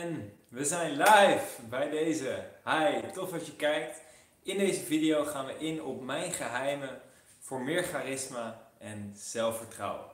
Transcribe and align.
En 0.00 0.32
we 0.48 0.64
zijn 0.64 0.90
live 0.90 1.62
bij 1.68 1.90
deze. 1.90 2.44
Hi, 2.64 3.12
tof 3.12 3.30
dat 3.30 3.46
je 3.46 3.56
kijkt. 3.56 4.00
In 4.42 4.58
deze 4.58 4.80
video 4.80 5.24
gaan 5.24 5.46
we 5.46 5.58
in 5.58 5.82
op 5.82 6.02
mijn 6.02 6.32
geheimen 6.32 7.00
voor 7.38 7.60
meer 7.60 7.82
charisma 7.82 8.70
en 8.78 9.12
zelfvertrouwen. 9.16 10.06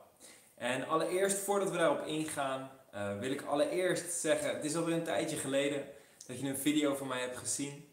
En 0.55 0.89
allereerst, 0.89 1.39
voordat 1.39 1.71
we 1.71 1.77
daarop 1.77 2.07
ingaan, 2.07 2.71
uh, 2.95 3.19
wil 3.19 3.31
ik 3.31 3.43
allereerst 3.43 4.13
zeggen: 4.13 4.55
het 4.55 4.65
is 4.65 4.77
alweer 4.77 4.95
een 4.95 5.03
tijdje 5.03 5.37
geleden 5.37 5.85
dat 6.27 6.41
je 6.41 6.49
een 6.49 6.59
video 6.59 6.95
van 6.95 7.07
mij 7.07 7.21
hebt 7.21 7.37
gezien. 7.37 7.89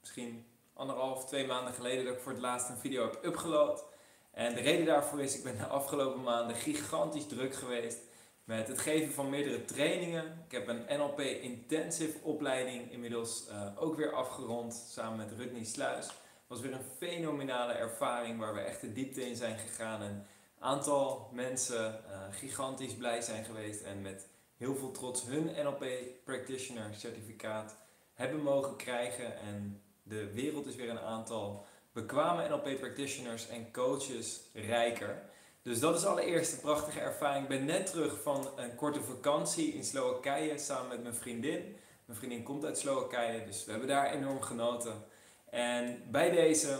Misschien 0.00 0.46
anderhalf, 0.74 1.24
twee 1.24 1.46
maanden 1.46 1.74
geleden 1.74 2.04
dat 2.04 2.14
ik 2.14 2.20
voor 2.20 2.32
het 2.32 2.40
laatst 2.40 2.68
een 2.68 2.78
video 2.78 3.02
heb 3.02 3.24
upgeload. 3.24 3.84
En 4.30 4.54
de 4.54 4.60
reden 4.60 4.86
daarvoor 4.86 5.20
is, 5.20 5.36
ik 5.36 5.44
ben 5.44 5.56
de 5.56 5.66
afgelopen 5.66 6.22
maanden 6.22 6.56
gigantisch 6.56 7.26
druk 7.26 7.54
geweest 7.54 7.98
met 8.44 8.68
het 8.68 8.78
geven 8.78 9.12
van 9.12 9.30
meerdere 9.30 9.64
trainingen. 9.64 10.44
Ik 10.46 10.52
heb 10.52 10.68
een 10.68 10.84
NLP 10.88 11.20
Intensive 11.20 12.18
opleiding 12.22 12.92
inmiddels 12.92 13.48
uh, 13.48 13.66
ook 13.76 13.96
weer 13.96 14.12
afgerond 14.12 14.86
samen 14.90 15.16
met 15.16 15.38
Rutney 15.38 15.64
Sluis. 15.64 16.10
Was 16.46 16.60
weer 16.60 16.72
een 16.72 16.84
fenomenale 16.98 17.72
ervaring 17.72 18.38
waar 18.38 18.54
we 18.54 18.60
echt 18.60 18.80
de 18.80 18.92
diepte 18.92 19.28
in 19.28 19.36
zijn 19.36 19.58
gegaan. 19.58 20.02
En 20.02 20.08
een 20.08 20.24
aantal 20.58 21.30
mensen 21.32 22.00
uh, 22.08 22.18
gigantisch 22.30 22.94
blij 22.94 23.20
zijn 23.20 23.44
geweest 23.44 23.82
en 23.82 24.02
met 24.02 24.28
heel 24.56 24.74
veel 24.74 24.90
trots 24.90 25.22
hun 25.22 25.44
NLP 25.44 25.84
Practitioner 26.24 26.94
certificaat 26.94 27.76
hebben 28.14 28.42
mogen 28.42 28.76
krijgen. 28.76 29.38
En 29.38 29.82
de 30.02 30.32
wereld 30.32 30.66
is 30.66 30.76
weer 30.76 30.90
een 30.90 30.98
aantal 30.98 31.66
bekwame 31.92 32.48
NLP 32.48 32.78
practitioners 32.78 33.48
en 33.48 33.72
coaches 33.72 34.40
rijker. 34.52 35.22
Dus 35.64 35.80
dat 35.80 35.96
is 35.96 36.04
allereerst 36.04 36.52
een 36.52 36.60
prachtige 36.60 37.00
ervaring. 37.00 37.42
Ik 37.42 37.48
ben 37.48 37.64
net 37.64 37.86
terug 37.86 38.22
van 38.22 38.48
een 38.56 38.74
korte 38.74 39.02
vakantie 39.02 39.72
in 39.74 39.84
Slowakije 39.84 40.58
samen 40.58 40.88
met 40.88 41.02
mijn 41.02 41.14
vriendin. 41.14 41.76
Mijn 42.04 42.18
vriendin 42.18 42.42
komt 42.42 42.64
uit 42.64 42.78
Slowakije, 42.78 43.44
dus 43.44 43.64
we 43.64 43.70
hebben 43.70 43.88
daar 43.88 44.12
enorm 44.12 44.42
genoten. 44.42 45.04
En 45.50 46.02
bij 46.10 46.30
deze 46.30 46.78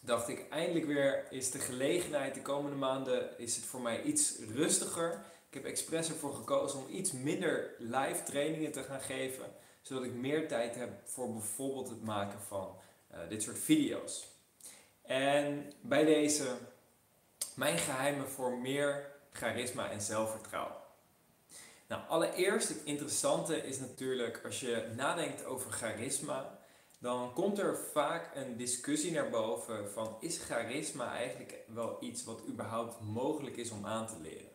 dacht 0.00 0.28
ik 0.28 0.48
eindelijk 0.48 0.86
weer 0.86 1.26
is 1.30 1.50
de 1.50 1.58
gelegenheid. 1.58 2.34
De 2.34 2.42
komende 2.42 2.76
maanden 2.76 3.38
is 3.38 3.56
het 3.56 3.64
voor 3.64 3.80
mij 3.80 4.02
iets 4.02 4.38
rustiger. 4.54 5.22
Ik 5.48 5.54
heb 5.54 5.64
expres 5.64 6.08
ervoor 6.08 6.34
gekozen 6.34 6.78
om 6.78 6.94
iets 6.94 7.12
minder 7.12 7.74
live 7.78 8.22
trainingen 8.24 8.72
te 8.72 8.82
gaan 8.82 9.00
geven. 9.00 9.44
Zodat 9.82 10.04
ik 10.04 10.12
meer 10.12 10.48
tijd 10.48 10.74
heb 10.74 10.90
voor 11.04 11.32
bijvoorbeeld 11.32 11.88
het 11.88 12.04
maken 12.04 12.40
van 12.40 12.76
uh, 13.12 13.18
dit 13.28 13.42
soort 13.42 13.58
video's. 13.58 14.28
En 15.02 15.72
bij 15.80 16.04
deze 16.04 16.46
mijn 17.60 17.78
geheimen 17.78 18.28
voor 18.28 18.58
meer 18.58 19.10
charisma 19.32 19.90
en 19.90 20.00
zelfvertrouwen. 20.00 20.76
Nou, 21.88 22.02
allereerst 22.08 22.68
het 22.68 22.82
interessante 22.84 23.56
is 23.56 23.78
natuurlijk 23.78 24.40
als 24.44 24.60
je 24.60 24.92
nadenkt 24.96 25.44
over 25.44 25.70
charisma, 25.70 26.58
dan 26.98 27.32
komt 27.32 27.58
er 27.58 27.78
vaak 27.92 28.30
een 28.34 28.56
discussie 28.56 29.12
naar 29.12 29.30
boven 29.30 29.90
van 29.90 30.16
is 30.20 30.38
charisma 30.38 31.14
eigenlijk 31.14 31.54
wel 31.66 31.96
iets 32.00 32.24
wat 32.24 32.42
überhaupt 32.48 33.00
mogelijk 33.00 33.56
is 33.56 33.70
om 33.70 33.86
aan 33.86 34.06
te 34.06 34.20
leren. 34.20 34.52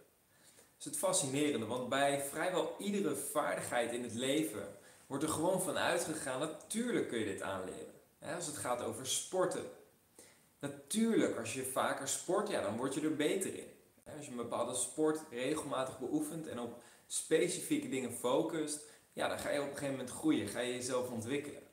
Dat 0.55 0.77
is 0.79 0.85
het 0.85 0.97
fascinerende, 0.97 1.65
want 1.65 1.89
bij 1.89 2.21
vrijwel 2.21 2.75
iedere 2.79 3.15
vaardigheid 3.15 3.91
in 3.91 4.03
het 4.03 4.13
leven 4.13 4.77
wordt 5.07 5.23
er 5.23 5.29
gewoon 5.29 5.61
van 5.61 5.77
uitgegaan, 5.77 6.39
natuurlijk 6.39 7.07
kun 7.07 7.19
je 7.19 7.25
dit 7.25 7.41
aanleren. 7.41 7.93
Als 8.35 8.45
het 8.45 8.57
gaat 8.57 8.81
over 8.81 9.07
sporten, 9.07 9.65
Natuurlijk, 10.59 11.37
als 11.37 11.53
je 11.53 11.63
vaker 11.63 12.07
sport, 12.07 12.49
ja, 12.49 12.61
dan 12.61 12.77
word 12.77 12.93
je 12.93 13.01
er 13.01 13.15
beter 13.15 13.53
in. 13.53 13.73
Als 14.17 14.25
je 14.25 14.31
een 14.31 14.37
bepaalde 14.37 14.75
sport 14.75 15.19
regelmatig 15.29 15.99
beoefent 15.99 16.47
en 16.47 16.59
op 16.59 16.81
specifieke 17.07 17.89
dingen 17.89 18.13
focust, 18.13 18.85
ja, 19.13 19.27
dan 19.27 19.39
ga 19.39 19.49
je 19.49 19.59
op 19.59 19.65
een 19.65 19.71
gegeven 19.71 19.95
moment 19.95 20.09
groeien, 20.09 20.47
ga 20.47 20.59
je 20.59 20.73
jezelf 20.73 21.09
ontwikkelen. 21.09 21.63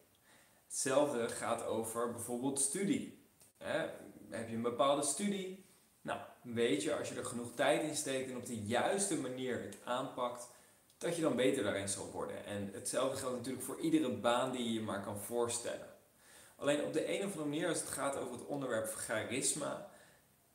Hetzelfde 0.66 1.28
gaat 1.28 1.64
over 1.64 2.12
bijvoorbeeld 2.12 2.61
studie. 2.61 3.27
Heb 3.58 4.48
je 4.48 4.55
een 4.55 4.62
bepaalde 4.62 5.02
studie? 5.02 5.64
Nou, 6.01 6.20
weet 6.42 6.83
je 6.83 6.95
als 6.95 7.08
je 7.08 7.14
er 7.14 7.24
genoeg 7.24 7.55
tijd 7.55 7.83
in 7.83 7.96
steekt 7.96 8.30
en 8.30 8.36
op 8.36 8.46
de 8.46 8.62
juiste 8.62 9.17
manier 9.17 9.62
het 9.62 9.78
aanpakt, 9.84 10.48
dat 10.98 11.17
je 11.17 11.23
dan 11.23 11.36
beter 11.36 11.62
daarin 11.62 11.89
zal 11.89 12.11
worden. 12.11 12.45
En 12.45 12.70
hetzelfde 12.73 13.17
geldt 13.17 13.36
natuurlijk 13.36 13.64
voor 13.64 13.80
iedere 13.80 14.11
baan 14.11 14.52
die 14.52 14.64
je 14.64 14.73
je 14.73 14.80
maar 14.80 15.02
kan 15.02 15.20
voorstellen. 15.20 15.92
Alleen 16.62 16.84
op 16.84 16.92
de 16.92 17.08
een 17.08 17.18
of 17.18 17.24
andere 17.24 17.45
manier, 17.45 17.68
als 17.68 17.80
het 17.80 17.89
gaat 17.89 18.17
over 18.17 18.33
het 18.33 18.46
onderwerp 18.46 18.95
charisma, 18.95 19.90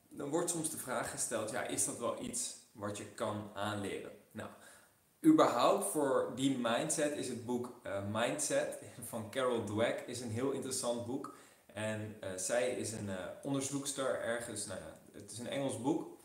dan 0.09 0.29
wordt 0.29 0.50
soms 0.50 0.69
de 0.69 0.78
vraag 0.78 1.12
gesteld: 1.12 1.51
ja, 1.51 1.63
is 1.63 1.85
dat 1.85 1.97
wel 1.97 2.23
iets 2.23 2.56
wat 2.72 2.97
je 2.97 3.06
kan 3.06 3.51
aanleren? 3.53 4.12
Nou, 4.31 4.50
überhaupt 5.25 5.91
voor 5.91 6.31
die 6.35 6.57
mindset 6.57 7.17
is 7.17 7.28
het 7.28 7.46
boek 7.46 7.79
uh, 7.84 8.00
Mindset 8.12 8.79
van 9.07 9.29
Carol 9.29 9.63
Dweck 9.63 10.03
is 10.06 10.22
een 10.22 10.31
heel 10.31 10.51
interessant 10.51 11.06
boek. 11.06 11.35
En 11.73 12.17
uh, 12.23 12.29
zij 12.35 12.69
is 12.69 12.91
een 12.91 13.07
uh, 13.07 13.25
onderzoekster 13.44 14.22
ergens, 14.22 14.66
nou 14.66 14.79
ja, 14.79 15.19
het 15.19 15.31
is 15.31 15.40
een 15.40 15.50
Engels 15.50 15.81
boek. 15.81 16.17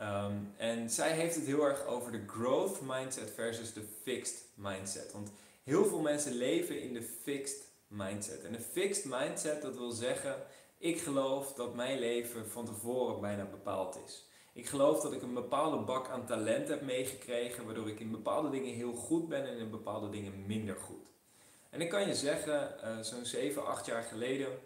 Um, 0.00 0.52
en 0.56 0.90
zij 0.90 1.12
heeft 1.12 1.34
het 1.34 1.44
heel 1.44 1.64
erg 1.64 1.84
over 1.84 2.12
de 2.12 2.24
growth 2.26 2.80
mindset 2.80 3.30
versus 3.30 3.72
de 3.72 3.82
fixed 4.02 4.44
mindset. 4.54 5.12
Want 5.12 5.30
heel 5.62 5.84
veel 5.84 6.00
mensen 6.00 6.32
leven 6.32 6.80
in 6.80 6.92
de 6.92 7.02
fixed 7.02 7.64
mindset. 7.86 8.44
En 8.44 8.54
een 8.54 8.60
fixed 8.60 9.04
mindset, 9.04 9.62
dat 9.62 9.76
wil 9.76 9.90
zeggen, 9.90 10.42
ik 10.78 11.00
geloof 11.00 11.52
dat 11.52 11.74
mijn 11.74 11.98
leven 11.98 12.48
van 12.48 12.64
tevoren 12.64 13.20
bijna 13.20 13.44
bepaald 13.44 13.98
is. 14.06 14.24
Ik 14.52 14.66
geloof 14.66 15.00
dat 15.00 15.12
ik 15.12 15.22
een 15.22 15.34
bepaalde 15.34 15.76
bak 15.76 16.08
aan 16.08 16.26
talent 16.26 16.68
heb 16.68 16.82
meegekregen, 16.82 17.64
waardoor 17.64 17.88
ik 17.88 18.00
in 18.00 18.10
bepaalde 18.10 18.50
dingen 18.50 18.74
heel 18.74 18.94
goed 18.94 19.28
ben 19.28 19.46
en 19.46 19.58
in 19.58 19.70
bepaalde 19.70 20.08
dingen 20.08 20.46
minder 20.46 20.76
goed. 20.76 21.06
En 21.70 21.80
ik 21.80 21.88
kan 21.88 22.06
je 22.06 22.14
zeggen, 22.14 22.76
uh, 22.84 22.98
zo'n 23.00 23.24
7, 23.24 23.66
8 23.66 23.86
jaar 23.86 24.02
geleden, 24.02 24.58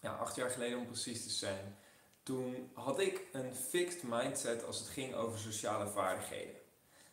ja, 0.00 0.16
8 0.16 0.36
jaar 0.36 0.50
geleden 0.50 0.78
om 0.78 0.86
precies 0.86 1.22
te 1.22 1.30
zijn, 1.30 1.76
toen 2.22 2.70
had 2.74 3.00
ik 3.00 3.26
een 3.32 3.54
fixed 3.54 4.02
mindset 4.02 4.64
als 4.64 4.78
het 4.78 4.88
ging 4.88 5.14
over 5.14 5.38
sociale 5.38 5.86
vaardigheden. 5.86 6.54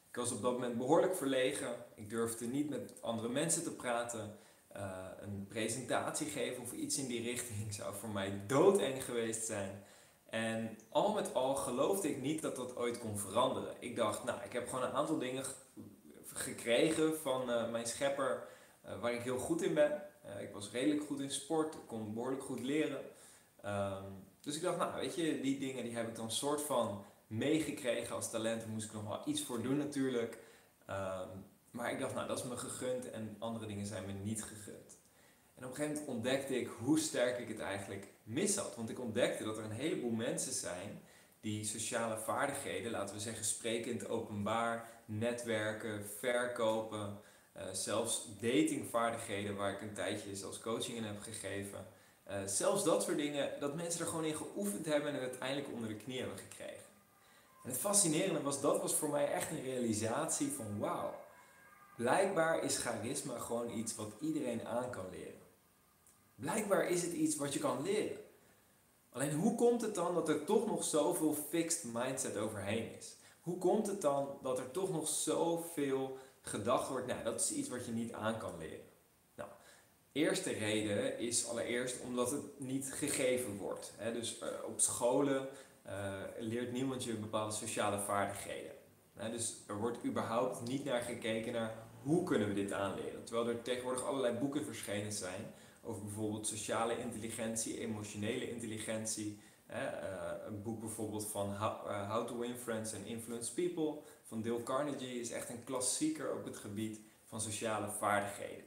Ik 0.10 0.16
was 0.16 0.32
op 0.32 0.42
dat 0.42 0.52
moment 0.52 0.78
behoorlijk 0.78 1.16
verlegen. 1.16 1.86
Ik 1.96 2.10
durfde 2.10 2.46
niet 2.46 2.70
met 2.70 2.94
andere 3.02 3.30
mensen 3.30 3.64
te 3.64 3.76
praten. 3.76 4.38
Uh, 4.76 5.08
een 5.22 5.46
presentatie 5.48 6.28
geven 6.28 6.64
of 6.64 6.72
iets 6.72 6.98
in 6.98 7.08
die 7.08 7.22
richting 7.22 7.74
zou 7.80 7.96
voor 7.96 8.10
mij 8.10 8.42
doodeng 8.48 9.04
geweest 9.04 9.46
zijn. 9.46 9.84
En 10.30 10.78
al 10.90 11.14
met 11.14 11.34
al 11.34 11.56
geloofde 11.56 12.10
ik 12.10 12.22
niet 12.22 12.42
dat 12.42 12.56
dat 12.56 12.76
ooit 12.76 13.00
kon 13.00 13.18
veranderen. 13.18 13.76
Ik 13.80 13.96
dacht, 13.96 14.24
nou, 14.24 14.40
ik 14.44 14.54
heb 14.54 14.70
gewoon 14.70 14.84
een 14.84 14.94
aantal 14.94 15.18
dingen 15.18 15.44
gekregen 16.34 17.18
van 17.18 17.50
uh, 17.50 17.72
mijn 17.72 17.88
schepper 17.88 18.48
uh, 18.86 19.02
waar 19.02 19.14
ik 19.14 19.22
heel 19.22 19.38
goed 19.38 19.62
in 19.62 19.74
ben. 19.74 20.04
ik 20.40 20.54
was 20.54 20.72
redelijk 20.72 21.02
goed 21.02 21.20
in 21.20 21.32
sport, 21.32 21.74
ik 21.74 21.88
kon 21.88 22.14
behoorlijk 22.14 22.44
goed 22.44 22.60
leren. 22.60 23.02
Um, 23.66 24.28
dus 24.42 24.56
ik 24.56 24.62
dacht, 24.62 24.78
nou, 24.78 24.96
weet 24.96 25.16
je, 25.16 25.42
die 25.42 25.60
dingen 25.60 25.84
die 25.84 25.96
heb 25.96 26.08
ik 26.08 26.16
dan 26.16 26.32
soort 26.32 26.62
van 26.62 27.06
meegekregen 27.28 28.16
als 28.16 28.30
talent. 28.30 28.62
Daar 28.62 28.70
moest 28.70 28.86
ik 28.86 28.94
nog 28.94 29.08
wel 29.08 29.22
iets 29.26 29.44
voor 29.44 29.62
doen 29.62 29.78
natuurlijk. 29.78 30.38
Um, 30.90 31.46
maar 31.80 31.92
ik 31.92 32.00
dacht, 32.00 32.14
nou, 32.14 32.28
dat 32.28 32.38
is 32.38 32.44
me 32.44 32.58
gegund 32.58 33.12
en 33.12 33.36
andere 33.40 33.66
dingen 33.66 33.86
zijn 33.86 34.06
me 34.06 34.12
niet 34.12 34.44
gegund. 34.44 34.98
En 35.56 35.66
op 35.66 35.70
een 35.70 35.76
gegeven 35.76 36.00
moment 36.00 36.16
ontdekte 36.16 36.60
ik 36.60 36.70
hoe 36.80 37.00
sterk 37.00 37.40
ik 37.40 37.48
het 37.48 37.60
eigenlijk 37.60 38.08
mis 38.24 38.56
had. 38.56 38.76
Want 38.76 38.90
ik 38.90 39.00
ontdekte 39.00 39.44
dat 39.44 39.58
er 39.58 39.64
een 39.64 39.72
heleboel 39.72 40.12
mensen 40.12 40.54
zijn 40.54 41.02
die 41.42 41.66
sociale 41.66 42.18
vaardigheden, 42.18 42.92
laten 42.92 43.16
we 43.16 43.22
zeggen 43.22 43.46
sprekend 43.46 44.10
openbaar, 44.10 44.90
netwerken, 45.06 46.06
verkopen, 46.20 47.22
uh, 47.58 47.64
zelfs 47.72 48.28
datingvaardigheden 48.40 49.56
waar 49.56 49.72
ik 49.72 49.82
een 49.82 49.94
tijdje 49.94 50.36
zelfs 50.36 50.60
coaching 50.60 50.98
in 50.98 51.04
heb 51.04 51.22
gegeven. 51.22 51.88
Uh, 52.30 52.36
zelfs 52.46 52.84
dat 52.84 53.04
soort 53.04 53.18
dingen, 53.18 53.60
dat 53.60 53.76
mensen 53.76 54.02
er 54.02 54.08
gewoon 54.08 54.26
in 54.26 54.36
geoefend 54.36 54.86
hebben 54.86 55.08
en 55.08 55.14
het 55.14 55.30
uiteindelijk 55.30 55.74
onder 55.74 55.90
de 55.90 55.96
knie 55.96 56.20
hebben 56.20 56.38
gekregen. 56.38 56.88
En 57.64 57.70
het 57.70 57.80
fascinerende 57.80 58.42
was, 58.42 58.62
dat 58.62 58.82
was 58.82 58.96
voor 58.96 59.10
mij 59.10 59.32
echt 59.32 59.52
een 59.52 59.64
realisatie 59.64 60.52
van 60.52 60.80
wauw, 60.80 61.14
Blijkbaar 62.00 62.64
is 62.64 62.78
charisma 62.78 63.38
gewoon 63.38 63.70
iets 63.70 63.96
wat 63.96 64.12
iedereen 64.20 64.68
aan 64.68 64.90
kan 64.90 65.06
leren. 65.12 65.42
Blijkbaar 66.36 66.90
is 66.90 67.02
het 67.02 67.12
iets 67.12 67.36
wat 67.36 67.54
je 67.54 67.60
kan 67.60 67.82
leren. 67.82 68.18
Alleen 69.10 69.34
hoe 69.34 69.56
komt 69.56 69.82
het 69.82 69.96
dan 69.96 70.14
dat 70.14 70.30
er 70.30 70.44
toch 70.44 70.68
nog 70.68 70.84
zoveel 70.84 71.34
fixed 71.50 71.94
mindset 71.94 72.38
overheen 72.38 72.96
is? 72.98 73.16
Hoe 73.42 73.58
komt 73.58 73.88
het 73.88 74.02
dan 74.02 74.28
dat 74.42 74.60
er 74.60 74.72
toch 74.72 74.92
nog 74.92 75.08
zoveel 75.08 76.18
gedacht 76.42 76.90
wordt, 76.90 77.08
nou 77.08 77.24
dat 77.24 77.40
is 77.40 77.52
iets 77.52 77.70
wat 77.70 77.86
je 77.86 77.92
niet 77.92 78.14
aan 78.14 78.38
kan 78.38 78.58
leren? 78.58 78.86
Nou, 79.36 79.50
eerste 80.12 80.52
reden 80.52 81.18
is 81.18 81.48
allereerst 81.48 82.02
omdat 82.02 82.32
het 82.32 82.60
niet 82.60 82.94
gegeven 82.94 83.58
wordt. 83.58 83.94
Dus 84.14 84.42
uh, 84.42 84.48
op 84.66 84.80
scholen 84.80 85.48
uh, 85.88 86.14
leert 86.40 86.72
niemand 86.72 87.04
je 87.04 87.14
bepaalde 87.14 87.54
sociale 87.54 88.00
vaardigheden. 88.00 88.72
Dus 89.32 89.56
er 89.68 89.78
wordt 89.78 90.06
überhaupt 90.06 90.62
niet 90.62 90.86
naar 90.86 91.02
gekeken 91.02 91.54
naar 91.54 91.88
hoe 92.04 92.24
kunnen 92.24 92.48
we 92.48 92.54
dit 92.54 92.72
aanleren? 92.72 93.24
Terwijl 93.24 93.48
er 93.48 93.62
tegenwoordig 93.62 94.04
allerlei 94.04 94.38
boeken 94.38 94.66
verschenen 94.66 95.14
zijn 95.14 95.54
over 95.82 96.04
bijvoorbeeld 96.04 96.48
sociale 96.48 97.00
intelligentie, 97.00 97.80
emotionele 97.80 98.50
intelligentie. 98.50 99.40
Eh, 99.66 99.80
een 100.48 100.62
boek 100.62 100.80
bijvoorbeeld 100.80 101.28
van 101.32 101.56
How, 101.56 101.88
uh, 101.88 102.12
How, 102.12 102.28
to 102.28 102.44
and 102.74 103.06
Influence 103.06 103.54
People 103.54 104.02
van 104.24 104.42
Dale 104.42 104.64
Carnegie 104.64 105.20
is 105.20 105.32
echt 105.32 105.50
een 105.50 105.64
klassieker 105.64 106.34
op 106.34 106.46
het 106.46 106.58
gebied 106.58 107.00
van 107.26 107.42
sociale 107.42 107.90
vaardigheden. 107.90 108.64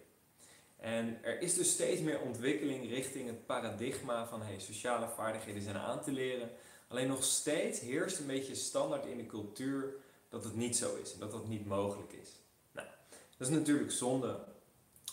En 0.77 1.19
er 1.23 1.41
is 1.41 1.55
dus 1.55 1.71
steeds 1.71 2.01
meer 2.01 2.21
ontwikkeling 2.21 2.89
richting 2.89 3.27
het 3.27 3.47
paradigma 3.47 4.27
van 4.27 4.43
hey, 4.43 4.59
sociale 4.59 5.09
vaardigheden 5.09 5.63
zijn 5.63 5.77
aan 5.77 6.03
te 6.03 6.13
leren. 6.13 6.51
Alleen 6.89 7.09
nog 7.09 7.25
steeds 7.25 7.81
heerst 7.81 8.19
een 8.19 8.27
beetje 8.27 8.55
standaard 8.55 9.07
in 9.07 9.17
de 9.17 9.27
cultuur 9.27 9.95
dat 10.29 10.45
het 10.45 10.57
niet 10.57 10.77
zo 10.77 10.97
is 10.97 11.13
en 11.13 11.19
dat 11.19 11.31
dat 11.31 11.49
niet 11.49 11.67
mogelijk 11.67 12.13
is. 12.13 12.42
Dat 13.43 13.51
is 13.51 13.57
natuurlijk 13.57 13.91
zonde. 13.91 14.39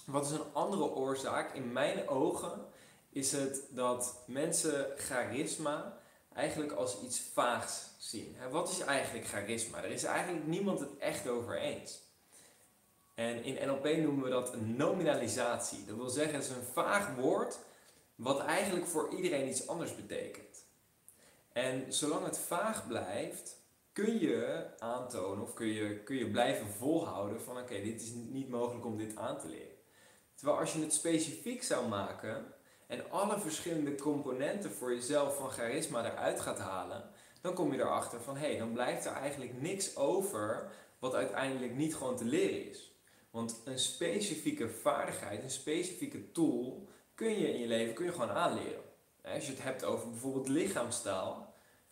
Wat 0.06 0.26
is 0.26 0.32
een 0.32 0.54
andere 0.54 0.84
oorzaak? 0.84 1.54
In 1.54 1.72
mijn 1.72 2.08
ogen 2.08 2.66
is 3.10 3.32
het 3.32 3.62
dat 3.70 4.24
mensen 4.26 4.88
charisma 4.98 5.98
eigenlijk 6.34 6.72
als 6.72 7.02
iets 7.02 7.20
vaags 7.34 7.88
zien. 7.98 8.36
Wat 8.52 8.70
is 8.70 8.80
eigenlijk 8.80 9.28
charisma? 9.28 9.84
Er 9.84 9.92
is 9.92 10.04
eigenlijk 10.04 10.48
niemand 10.48 10.80
het 10.80 10.98
echt 10.98 11.28
over 11.28 11.58
eens. 11.58 12.02
En 13.16 13.44
in 13.44 13.68
NLP 13.68 13.84
noemen 13.84 14.24
we 14.24 14.30
dat 14.30 14.54
een 14.54 14.76
nominalisatie. 14.76 15.86
Dat 15.86 15.96
wil 15.96 16.10
zeggen, 16.10 16.34
het 16.34 16.44
is 16.44 16.50
een 16.50 16.74
vaag 16.74 17.16
woord 17.16 17.60
wat 18.16 18.40
eigenlijk 18.40 18.88
voor 18.88 19.10
iedereen 19.16 19.48
iets 19.48 19.68
anders 19.68 19.96
betekent. 19.96 20.66
En 21.52 21.94
zolang 21.94 22.26
het 22.26 22.38
vaag 22.38 22.88
blijft, 22.88 23.58
kun 24.04 24.20
je 24.20 24.66
aantonen 24.78 25.44
of 25.44 25.54
kun 25.54 25.68
je, 25.68 26.00
kun 26.04 26.16
je 26.16 26.30
blijven 26.30 26.68
volhouden 26.68 27.42
van 27.42 27.58
oké, 27.58 27.82
dit 27.82 28.02
is 28.02 28.12
niet 28.14 28.50
mogelijk 28.50 28.86
om 28.86 28.98
dit 28.98 29.16
aan 29.16 29.40
te 29.40 29.48
leren. 29.48 29.78
Terwijl 30.36 30.60
als 30.60 30.74
je 30.74 30.82
het 30.82 30.94
specifiek 30.94 31.64
zou 31.64 31.88
maken 31.88 32.54
en 32.88 33.12
alle 33.12 33.40
verschillende 33.40 33.96
componenten 33.96 34.72
voor 34.72 34.94
jezelf 34.94 35.38
van 35.38 35.50
charisma 35.50 36.06
eruit 36.06 36.40
gaat 36.40 36.60
halen, 36.60 37.10
dan 37.42 37.54
kom 37.54 37.74
je 37.74 37.80
erachter 37.80 38.22
van 38.22 38.38
hé, 38.38 38.48
hey, 38.48 38.58
dan 38.58 38.74
blijft 38.74 39.06
er 39.06 39.12
eigenlijk 39.12 39.62
niks 39.62 39.96
over 39.96 40.72
wat 41.00 41.14
uiteindelijk 41.14 41.76
niet 41.76 41.96
gewoon 41.96 42.18
te 42.18 42.26
leren 42.26 42.70
is. 42.70 42.94
Want 43.32 43.62
een 43.66 43.80
specifieke 43.80 44.70
vaardigheid, 44.70 45.44
een 45.44 45.50
specifieke 45.50 46.32
tool, 46.32 46.88
kun 47.16 47.40
je 47.40 47.54
in 47.54 47.60
je 47.60 47.68
leven 47.68 47.94
kun 47.94 48.06
je 48.06 48.12
gewoon 48.12 48.32
aanleren. 48.32 48.84
Als 49.24 49.46
je 49.46 49.52
het 49.52 49.64
hebt 49.64 49.84
over 49.84 50.10
bijvoorbeeld 50.10 50.48
lichaamstaal. 50.48 51.49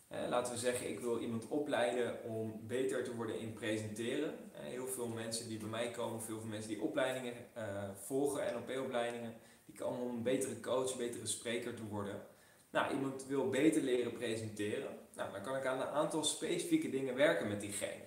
Laten 0.09 0.53
we 0.53 0.59
zeggen, 0.59 0.89
ik 0.89 0.99
wil 0.99 1.19
iemand 1.19 1.47
opleiden 1.47 2.23
om 2.23 2.59
beter 2.67 3.03
te 3.03 3.15
worden 3.15 3.39
in 3.39 3.53
presenteren. 3.53 4.33
Heel 4.51 4.87
veel 4.87 5.07
mensen 5.07 5.47
die 5.47 5.57
bij 5.57 5.69
mij 5.69 5.91
komen, 5.91 6.21
veel 6.21 6.41
mensen 6.45 6.69
die 6.69 6.81
opleidingen 6.81 7.33
uh, 7.57 7.63
volgen, 7.93 8.53
NLP-opleidingen, 8.53 9.33
die 9.65 9.75
komen 9.75 10.01
om 10.01 10.15
een 10.15 10.23
betere 10.23 10.59
coach, 10.59 10.91
een 10.91 10.97
betere 10.97 11.27
spreker 11.27 11.75
te 11.75 11.85
worden. 11.85 12.21
Nou, 12.69 12.93
iemand 12.93 13.25
wil 13.25 13.49
beter 13.49 13.81
leren 13.81 14.11
presenteren. 14.11 14.97
Nou, 15.15 15.31
dan 15.31 15.41
kan 15.41 15.55
ik 15.55 15.65
aan 15.65 15.81
een 15.81 15.87
aantal 15.87 16.23
specifieke 16.23 16.89
dingen 16.89 17.15
werken 17.15 17.47
met 17.47 17.61
diegene. 17.61 18.05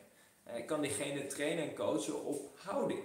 Ik 0.55 0.67
kan 0.67 0.81
diegene 0.81 1.27
trainen 1.27 1.65
en 1.65 1.75
coachen 1.75 2.25
op 2.25 2.59
houding. 2.59 3.01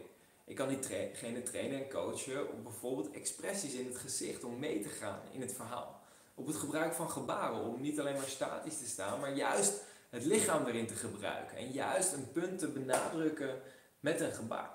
Ik 0.46 0.56
kan 0.56 0.68
diegene 0.68 1.44
trainen 1.44 1.84
en 1.84 1.90
coachen 1.90 2.50
op 2.50 2.64
bijvoorbeeld 2.64 3.12
expressies 3.12 3.74
in 3.74 3.86
het 3.86 3.98
gezicht 3.98 4.44
om 4.44 4.60
mee 4.60 4.80
te 4.80 4.90
gaan 4.90 5.20
in 5.32 5.42
het 5.42 5.54
verhaal. 5.54 5.95
Op 6.36 6.48
het 6.48 6.56
gebruik 6.56 6.94
van 6.94 7.10
gebaren 7.10 7.62
om 7.62 7.82
niet 7.82 8.00
alleen 8.00 8.16
maar 8.16 8.28
statisch 8.28 8.78
te 8.78 8.86
staan, 8.86 9.20
maar 9.20 9.36
juist 9.36 9.84
het 10.10 10.26
lichaam 10.26 10.66
erin 10.66 10.88
te 10.88 10.96
gebruiken. 10.96 11.58
En 11.58 11.72
juist 11.72 12.14
een 12.14 12.32
punt 12.32 12.60
te 12.60 12.68
benadrukken 12.68 13.62
met 14.00 14.22
een 14.22 14.34
gebaar. 14.34 14.72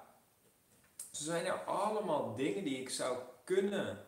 Zo 1.11 1.25
zijn 1.25 1.45
er 1.45 1.65
allemaal 1.65 2.35
dingen 2.35 2.65
die 2.65 2.81
ik 2.81 2.91
zou 2.91 3.19
kunnen 3.45 4.05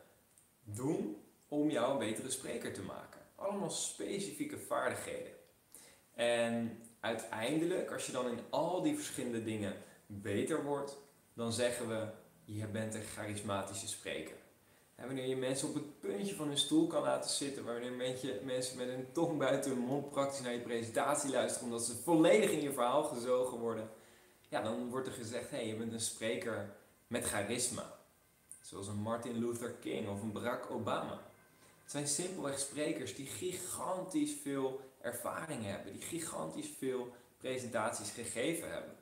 doen 0.65 1.23
om 1.49 1.71
jou 1.71 1.93
een 1.93 1.99
betere 1.99 2.31
spreker 2.31 2.73
te 2.73 2.83
maken. 2.83 3.21
Allemaal 3.35 3.71
specifieke 3.71 4.59
vaardigheden. 4.59 5.33
En 6.15 6.83
uiteindelijk, 7.01 7.93
als 7.93 8.07
je 8.07 8.13
dan 8.13 8.29
in 8.29 8.41
al 8.51 8.83
die 8.83 8.95
verschillende 8.95 9.45
dingen 9.45 9.77
beter 10.07 10.65
wordt, 10.65 10.97
dan 11.35 11.53
zeggen 11.53 11.89
we, 11.89 12.07
je 12.45 12.67
bent 12.67 12.95
een 12.95 13.03
charismatische 13.03 13.89
spreker. 13.89 14.37
En 15.03 15.09
wanneer 15.09 15.27
je 15.27 15.37
mensen 15.37 15.69
op 15.69 15.75
het 15.75 16.01
puntje 16.01 16.35
van 16.35 16.47
hun 16.47 16.59
stoel 16.59 16.87
kan 16.87 17.03
laten 17.03 17.31
zitten, 17.31 17.65
wanneer 17.65 17.93
mensen 18.45 18.77
met 18.77 18.89
een 18.89 19.13
tong 19.13 19.39
buiten 19.39 19.71
hun 19.71 19.81
mond 19.81 20.11
praktisch 20.11 20.41
naar 20.41 20.53
je 20.53 20.61
presentatie 20.61 21.31
luisteren, 21.31 21.69
omdat 21.69 21.85
ze 21.85 21.95
volledig 21.95 22.51
in 22.51 22.63
je 22.63 22.73
verhaal 22.73 23.03
gezogen 23.03 23.59
worden, 23.59 23.91
ja, 24.49 24.63
dan 24.63 24.89
wordt 24.89 25.07
er 25.07 25.13
gezegd, 25.13 25.51
hé, 25.51 25.57
hey, 25.57 25.67
je 25.67 25.75
bent 25.75 25.93
een 25.93 26.01
spreker 26.01 26.75
met 27.07 27.25
charisma. 27.25 27.99
Zoals 28.61 28.89
een 28.89 28.97
Martin 28.97 29.39
Luther 29.39 29.71
King 29.71 30.09
of 30.09 30.23
een 30.23 30.33
Barack 30.33 30.71
Obama. 30.71 31.21
Het 31.83 31.91
zijn 31.91 32.09
simpelweg 32.09 32.59
sprekers 32.59 33.15
die 33.15 33.27
gigantisch 33.27 34.33
veel 34.43 34.81
ervaring 35.01 35.65
hebben, 35.65 35.93
die 35.93 36.03
gigantisch 36.03 36.71
veel 36.79 37.13
presentaties 37.39 38.11
gegeven 38.11 38.71
hebben. 38.71 38.97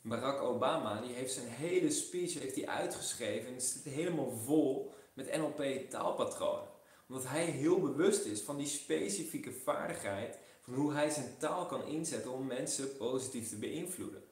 Barack 0.00 0.40
Obama 0.40 1.00
die 1.00 1.14
heeft 1.14 1.32
zijn 1.32 1.48
hele 1.48 1.90
speech 1.90 2.38
heeft 2.38 2.56
hij 2.56 2.68
uitgeschreven 2.68 3.48
en 3.48 3.54
het 3.54 3.64
zit 3.64 3.92
helemaal 3.92 4.30
vol 4.30 4.94
met 5.16 5.36
NLP 5.36 5.90
taalpatronen. 5.90 6.68
Omdat 7.08 7.28
hij 7.28 7.44
heel 7.44 7.80
bewust 7.80 8.24
is 8.24 8.40
van 8.40 8.56
die 8.56 8.66
specifieke 8.66 9.52
vaardigheid 9.52 10.38
van 10.62 10.74
hoe 10.74 10.92
hij 10.92 11.10
zijn 11.10 11.36
taal 11.38 11.66
kan 11.66 11.84
inzetten 11.84 12.32
om 12.32 12.46
mensen 12.46 12.96
positief 12.96 13.48
te 13.48 13.56
beïnvloeden. 13.56 14.24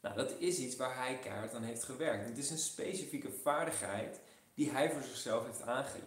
Nou, 0.00 0.16
dat 0.16 0.34
is 0.38 0.58
iets 0.58 0.76
waar 0.76 0.96
hij 0.96 1.18
keihard 1.18 1.54
aan 1.54 1.62
heeft 1.62 1.84
gewerkt. 1.84 2.26
Het 2.26 2.38
is 2.38 2.50
een 2.50 2.58
specifieke 2.58 3.30
vaardigheid 3.30 4.20
die 4.54 4.70
hij 4.70 4.90
voor 4.90 5.02
zichzelf 5.02 5.44
heeft 5.44 5.62
aangeleerd. 5.62 6.06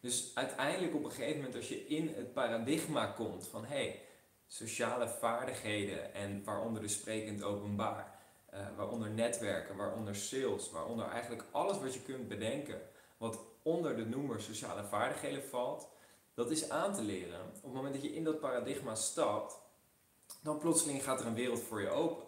Dus 0.00 0.30
uiteindelijk 0.34 0.94
op 0.94 1.04
een 1.04 1.10
gegeven 1.10 1.36
moment 1.36 1.54
als 1.54 1.68
je 1.68 1.86
in 1.86 2.08
het 2.08 2.32
paradigma 2.32 3.06
komt 3.06 3.46
van 3.46 3.64
hey, 3.64 4.00
sociale 4.46 5.08
vaardigheden 5.08 6.14
en 6.14 6.44
waaronder 6.44 6.82
de 6.82 6.88
sprekend 6.88 7.42
openbaar, 7.42 8.18
uh, 8.54 8.60
waaronder 8.76 9.10
netwerken, 9.10 9.76
waaronder 9.76 10.16
sales, 10.16 10.70
waaronder 10.70 11.08
eigenlijk 11.08 11.44
alles 11.50 11.78
wat 11.78 11.94
je 11.94 12.02
kunt 12.02 12.28
bedenken 12.28 12.80
wat 13.22 13.38
onder 13.62 13.96
de 13.96 14.06
noemer 14.06 14.40
sociale 14.40 14.84
vaardigheden 14.84 15.44
valt, 15.44 15.88
dat 16.34 16.50
is 16.50 16.70
aan 16.70 16.94
te 16.94 17.02
leren. 17.02 17.40
Op 17.40 17.62
het 17.62 17.72
moment 17.72 17.94
dat 17.94 18.02
je 18.02 18.14
in 18.14 18.24
dat 18.24 18.40
paradigma 18.40 18.94
stapt, 18.94 19.60
dan 20.42 20.58
plotseling 20.58 21.04
gaat 21.04 21.20
er 21.20 21.26
een 21.26 21.34
wereld 21.34 21.60
voor 21.60 21.80
je 21.80 21.88
open. 21.88 22.24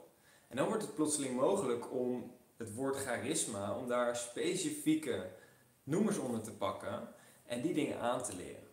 En 0.49 0.57
dan 0.57 0.67
wordt 0.67 0.83
het 0.83 0.95
plotseling 0.95 1.37
mogelijk 1.37 1.93
om 1.93 2.37
het 2.57 2.75
woord 2.75 2.97
charisma, 2.97 3.77
om 3.77 3.89
daar 3.89 4.17
specifieke 4.17 5.31
noemers 5.83 6.19
onder 6.19 6.43
te 6.43 6.53
pakken 6.53 7.09
en 7.47 7.63
die 7.63 7.75
dingen 7.75 8.01
aan 8.01 8.23
te 8.23 8.37
leren. 8.37 8.69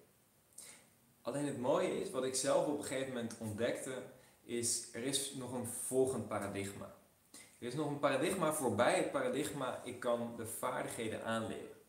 Alleen 1.22 1.46
het 1.46 1.60
mooie 1.60 2.02
is, 2.02 2.12
wat 2.12 2.24
ik 2.24 2.36
zelf 2.36 2.68
op 2.68 2.78
een 2.78 2.86
gegeven 2.86 3.14
moment 3.14 3.38
ontdekte, 3.40 4.04
is 4.44 4.94
er 4.94 5.04
is 5.04 5.34
nog 5.34 5.54
een 5.54 5.68
volgend 5.68 6.28
paradigma. 6.28 6.96
Er 7.32 7.68
is 7.68 7.74
nog 7.74 7.88
een 7.88 8.00
paradigma 8.00 8.54
voorbij 8.54 8.98
het 8.98 9.12
paradigma, 9.12 9.82
ik 9.84 10.00
kan 10.00 10.34
de 10.38 10.46
vaardigheden 10.46 11.24
aanleren. 11.24 11.80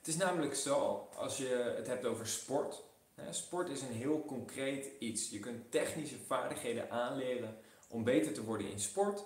Het 0.00 0.08
is 0.08 0.16
namelijk 0.16 0.54
zo, 0.54 1.08
als 1.16 1.36
je 1.36 1.74
het 1.76 1.86
hebt 1.86 2.04
over 2.04 2.26
sport. 2.26 2.82
Hè, 3.14 3.32
sport 3.32 3.68
is 3.68 3.82
een 3.82 3.92
heel 3.92 4.24
concreet 4.24 4.90
iets. 4.98 5.30
Je 5.30 5.38
kunt 5.38 5.70
technische 5.70 6.18
vaardigheden 6.26 6.90
aanleren 6.90 7.58
om 7.88 8.04
beter 8.04 8.32
te 8.32 8.44
worden 8.44 8.70
in 8.70 8.80
sport. 8.80 9.24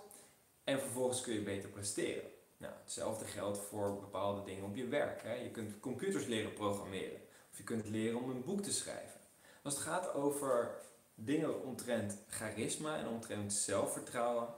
En 0.65 0.81
vervolgens 0.81 1.21
kun 1.21 1.35
je 1.35 1.41
beter 1.41 1.69
presteren. 1.69 2.31
Nou, 2.57 2.73
hetzelfde 2.83 3.25
geldt 3.25 3.59
voor 3.59 4.01
bepaalde 4.01 4.45
dingen 4.45 4.65
op 4.65 4.77
je 4.77 4.87
werk. 4.87 5.23
Hè. 5.23 5.35
Je 5.35 5.51
kunt 5.51 5.81
computers 5.81 6.27
leren 6.27 6.53
programmeren. 6.53 7.21
Of 7.51 7.57
je 7.57 7.65
kunt 7.65 7.89
leren 7.89 8.21
om 8.21 8.31
een 8.31 8.45
boek 8.45 8.63
te 8.63 8.73
schrijven. 8.73 9.21
Als 9.63 9.75
het 9.75 9.83
gaat 9.83 10.15
over 10.15 10.75
dingen 11.15 11.63
omtrent 11.63 12.19
charisma 12.29 12.97
en 12.97 13.09
omtrent 13.09 13.53
zelfvertrouwen, 13.53 14.49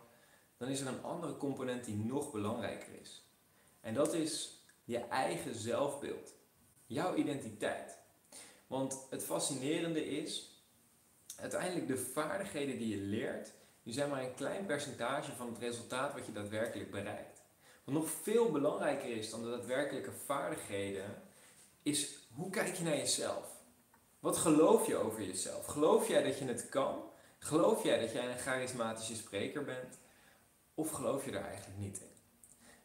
dan 0.56 0.68
is 0.68 0.80
er 0.80 0.86
een 0.86 1.02
andere 1.02 1.36
component 1.36 1.84
die 1.84 1.96
nog 1.96 2.32
belangrijker 2.32 3.00
is. 3.00 3.24
En 3.80 3.94
dat 3.94 4.14
is 4.14 4.55
je 4.86 4.98
eigen 4.98 5.54
zelfbeeld, 5.54 6.34
jouw 6.86 7.14
identiteit. 7.14 7.98
Want 8.66 9.06
het 9.10 9.24
fascinerende 9.24 10.06
is, 10.06 10.60
uiteindelijk 11.36 11.86
de 11.86 11.96
vaardigheden 11.96 12.78
die 12.78 12.88
je 12.88 13.02
leert, 13.02 13.52
die 13.82 13.92
zijn 13.92 14.10
maar 14.10 14.22
een 14.22 14.34
klein 14.34 14.66
percentage 14.66 15.32
van 15.32 15.48
het 15.48 15.58
resultaat 15.58 16.12
wat 16.12 16.26
je 16.26 16.32
daadwerkelijk 16.32 16.90
bereikt. 16.90 17.42
Wat 17.84 17.94
nog 17.94 18.10
veel 18.10 18.50
belangrijker 18.50 19.16
is 19.16 19.30
dan 19.30 19.42
de 19.42 19.50
daadwerkelijke 19.50 20.12
vaardigheden, 20.12 21.22
is 21.82 22.18
hoe 22.34 22.50
kijk 22.50 22.76
je 22.76 22.82
naar 22.82 22.96
jezelf? 22.96 23.44
Wat 24.20 24.36
geloof 24.36 24.86
je 24.86 24.96
over 24.96 25.22
jezelf? 25.22 25.66
Geloof 25.66 26.08
jij 26.08 26.22
dat 26.22 26.38
je 26.38 26.44
het 26.44 26.68
kan? 26.68 27.10
Geloof 27.38 27.82
jij 27.82 28.00
dat 28.00 28.12
jij 28.12 28.30
een 28.30 28.38
charismatische 28.38 29.16
spreker 29.16 29.64
bent? 29.64 29.98
Of 30.74 30.90
geloof 30.90 31.24
je 31.24 31.30
daar 31.30 31.48
eigenlijk 31.48 31.78
niet 31.78 32.00
in? 32.00 32.15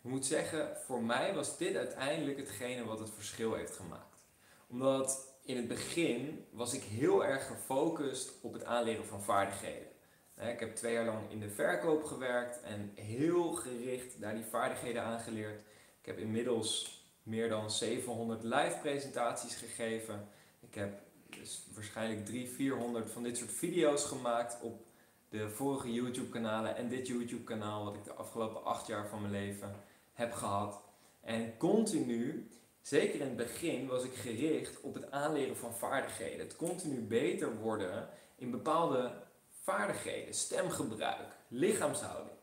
Ik 0.04 0.10
moet 0.10 0.26
zeggen, 0.26 0.78
voor 0.86 1.04
mij 1.04 1.34
was 1.34 1.58
dit 1.58 1.76
uiteindelijk 1.76 2.38
hetgene 2.38 2.86
wat 2.86 3.00
het 3.00 3.10
verschil 3.10 3.54
heeft 3.54 3.76
gemaakt. 3.76 4.26
Omdat 4.68 5.36
in 5.44 5.56
het 5.56 5.68
begin 5.68 6.46
was 6.52 6.74
ik 6.74 6.84
heel 6.84 7.26
erg 7.26 7.48
gefocust 7.48 8.32
op 8.42 8.54
het 8.54 8.66
aanleren 8.66 9.06
van 9.06 9.22
vaardigheden. 9.22 9.88
Ik 10.36 10.60
heb 10.60 10.76
twee 10.76 10.94
jaar 10.94 11.06
lang 11.06 11.32
in 11.32 11.40
de 11.40 11.50
verkoop 11.50 12.04
gewerkt 12.04 12.62
en 12.62 12.92
heel 12.96 13.54
gericht 13.54 14.22
daar 14.22 14.36
die 14.36 14.46
vaardigheden 14.46 15.04
aangeleerd. 15.04 15.60
Ik 16.00 16.06
heb 16.06 16.18
inmiddels 16.18 17.00
meer 17.24 17.50
dan 17.50 17.72
700 17.72 18.44
live 18.44 18.78
presentaties 18.82 19.56
gegeven. 19.56 20.28
Ik 20.60 20.76
heb 20.76 21.02
dus 21.30 21.68
waarschijnlijk 21.74 22.26
300, 22.26 22.56
400 22.56 23.12
van 23.12 23.24
dit 23.24 23.38
soort 23.38 23.52
video's 23.52 24.06
gemaakt 24.06 24.62
op 24.62 24.86
de 25.32 25.50
vorige 25.50 25.94
YouTube 25.94 26.30
kanalen 26.30 26.76
en 26.76 26.90
dit 26.90 27.08
YouTube 27.08 27.44
kanaal 27.44 27.84
wat 27.84 27.96
ik 27.96 28.04
de 28.04 28.14
afgelopen 28.14 28.64
acht 28.64 28.88
jaar 28.88 29.08
van 29.08 29.22
mijn 29.22 29.34
leven 29.34 29.76
heb 30.14 30.34
gehad. 30.34 30.82
En 31.22 31.58
continu, 31.58 32.50
zeker 32.82 33.20
in 33.20 33.28
het 33.28 33.36
begin, 33.36 33.88
was 33.88 34.04
ik 34.04 34.14
gericht 34.14 34.82
op 34.82 34.94
het 34.94 35.12
aanleren 35.12 35.58
van 35.58 35.76
vaardigheden. 35.76 36.40
Het 36.40 36.56
continu 36.56 37.02
beter 37.02 37.58
worden 37.58 38.10
in 38.36 38.52
bepaalde 38.52 39.14
vaardigheden, 39.62 40.34
stemgebruik, 40.34 41.36
lichaamshouding. 41.48 42.38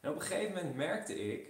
En 0.00 0.10
op 0.10 0.16
een 0.16 0.22
gegeven 0.22 0.54
moment 0.54 0.76
merkte 0.76 1.32
ik 1.32 1.48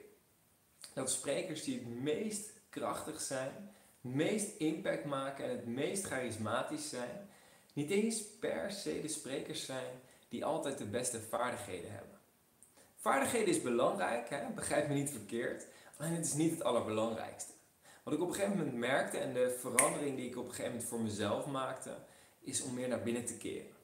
dat 0.95 1.11
sprekers 1.11 1.65
die 1.65 1.79
het 1.79 1.89
meest 1.89 2.53
krachtig 2.71 3.21
zijn, 3.21 3.71
het 4.01 4.15
meest 4.15 4.57
impact 4.57 5.05
maken 5.05 5.45
en 5.45 5.51
het 5.51 5.67
meest 5.67 6.05
charismatisch 6.05 6.89
zijn, 6.89 7.29
niet 7.73 7.91
eens 7.91 8.23
per 8.39 8.71
se 8.71 9.01
de 9.01 9.09
sprekers 9.09 9.65
zijn 9.65 10.01
die 10.29 10.45
altijd 10.45 10.79
de 10.79 10.87
beste 10.87 11.21
vaardigheden 11.21 11.93
hebben. 11.93 12.19
Vaardigheden 12.97 13.49
is 13.49 13.63
belangrijk, 13.63 14.29
hè? 14.29 14.49
begrijp 14.55 14.89
me 14.89 14.95
niet 14.95 15.11
verkeerd, 15.11 15.67
alleen 15.97 16.15
het 16.15 16.27
is 16.27 16.35
niet 16.35 16.51
het 16.51 16.63
allerbelangrijkste. 16.63 17.53
Wat 18.03 18.15
ik 18.15 18.21
op 18.21 18.29
een 18.29 18.35
gegeven 18.35 18.57
moment 18.57 18.77
merkte 18.77 19.19
en 19.19 19.33
de 19.33 19.57
verandering 19.61 20.17
die 20.17 20.29
ik 20.29 20.37
op 20.37 20.45
een 20.45 20.51
gegeven 20.51 20.71
moment 20.71 20.89
voor 20.89 21.01
mezelf 21.01 21.47
maakte, 21.47 21.97
is 22.41 22.63
om 22.63 22.75
meer 22.75 22.89
naar 22.89 23.03
binnen 23.03 23.25
te 23.25 23.37
keren. 23.37 23.77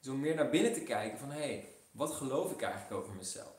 Dus 0.00 0.12
om 0.12 0.20
meer 0.20 0.34
naar 0.34 0.50
binnen 0.50 0.72
te 0.72 0.82
kijken 0.82 1.18
van 1.18 1.30
hé, 1.30 1.38
hey, 1.38 1.68
wat 1.90 2.12
geloof 2.12 2.52
ik 2.52 2.62
eigenlijk 2.62 2.92
over 2.92 3.14
mezelf? 3.14 3.54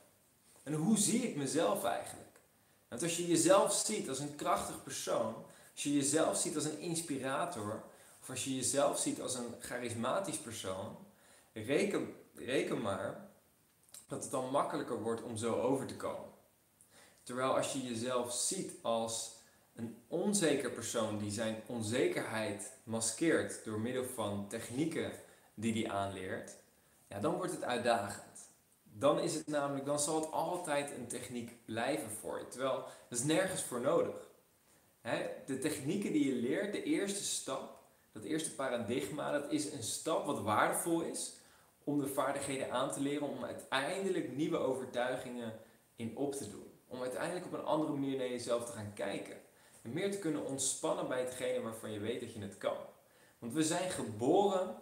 En 0.63 0.73
hoe 0.73 0.97
zie 0.97 1.29
ik 1.29 1.35
mezelf 1.35 1.83
eigenlijk? 1.83 2.39
Want 2.87 3.03
als 3.03 3.17
je 3.17 3.27
jezelf 3.27 3.73
ziet 3.73 4.09
als 4.09 4.19
een 4.19 4.35
krachtig 4.35 4.83
persoon, 4.83 5.35
als 5.73 5.83
je 5.83 5.93
jezelf 5.93 6.37
ziet 6.37 6.55
als 6.55 6.65
een 6.65 6.79
inspirator, 6.79 7.83
of 8.21 8.29
als 8.29 8.43
je 8.43 8.55
jezelf 8.55 8.99
ziet 8.99 9.21
als 9.21 9.35
een 9.35 9.55
charismatisch 9.59 10.37
persoon, 10.37 10.97
reken, 11.63 12.13
reken 12.33 12.81
maar 12.81 13.29
dat 14.07 14.21
het 14.23 14.31
dan 14.31 14.51
makkelijker 14.51 15.01
wordt 15.01 15.23
om 15.23 15.37
zo 15.37 15.61
over 15.61 15.85
te 15.85 15.95
komen. 15.95 16.29
Terwijl 17.23 17.55
als 17.55 17.73
je 17.73 17.83
jezelf 17.83 18.33
ziet 18.33 18.71
als 18.81 19.33
een 19.75 19.97
onzeker 20.07 20.71
persoon 20.71 21.17
die 21.17 21.31
zijn 21.31 21.61
onzekerheid 21.65 22.71
maskeert 22.83 23.65
door 23.65 23.79
middel 23.79 24.05
van 24.05 24.47
technieken 24.47 25.11
die 25.53 25.73
hij 25.73 25.91
aanleert, 25.91 26.55
ja, 27.07 27.19
dan 27.19 27.35
wordt 27.35 27.51
het 27.51 27.63
uitdagend. 27.63 28.23
Dan 28.83 29.19
is 29.19 29.33
het 29.33 29.47
namelijk, 29.47 29.85
dan 29.85 29.99
zal 29.99 30.21
het 30.21 30.31
altijd 30.31 30.91
een 30.91 31.07
techniek 31.07 31.65
blijven 31.65 32.09
voor 32.09 32.39
je. 32.39 32.47
Terwijl 32.47 32.83
dat 33.09 33.19
is 33.19 33.23
nergens 33.23 33.63
voor 33.63 33.81
nodig. 33.81 34.27
de 35.45 35.57
technieken 35.59 36.11
die 36.11 36.35
je 36.35 36.41
leert, 36.41 36.71
de 36.71 36.83
eerste 36.83 37.23
stap, 37.23 37.79
dat 38.11 38.23
eerste 38.23 38.55
paradigma, 38.55 39.31
dat 39.31 39.51
is 39.51 39.71
een 39.71 39.83
stap 39.83 40.25
wat 40.25 40.41
waardevol 40.41 41.01
is 41.01 41.33
om 41.85 41.99
de 41.99 42.07
vaardigheden 42.07 42.71
aan 42.71 42.91
te 42.91 42.99
leren, 42.99 43.27
om 43.27 43.43
uiteindelijk 43.43 44.35
nieuwe 44.35 44.57
overtuigingen 44.57 45.59
in 45.95 46.17
op 46.17 46.33
te 46.33 46.49
doen. 46.49 46.71
Om 46.87 47.01
uiteindelijk 47.01 47.45
op 47.45 47.53
een 47.53 47.65
andere 47.65 47.91
manier 47.91 48.17
naar 48.17 48.29
jezelf 48.29 48.65
te 48.65 48.71
gaan 48.71 48.93
kijken. 48.93 49.37
En 49.81 49.93
meer 49.93 50.11
te 50.11 50.19
kunnen 50.19 50.45
ontspannen 50.45 51.07
bij 51.07 51.19
hetgene 51.19 51.61
waarvan 51.61 51.91
je 51.91 51.99
weet 51.99 52.19
dat 52.19 52.33
je 52.33 52.41
het 52.41 52.57
kan. 52.57 52.77
Want 53.39 53.53
we 53.53 53.63
zijn 53.63 53.89
geboren, 53.89 54.75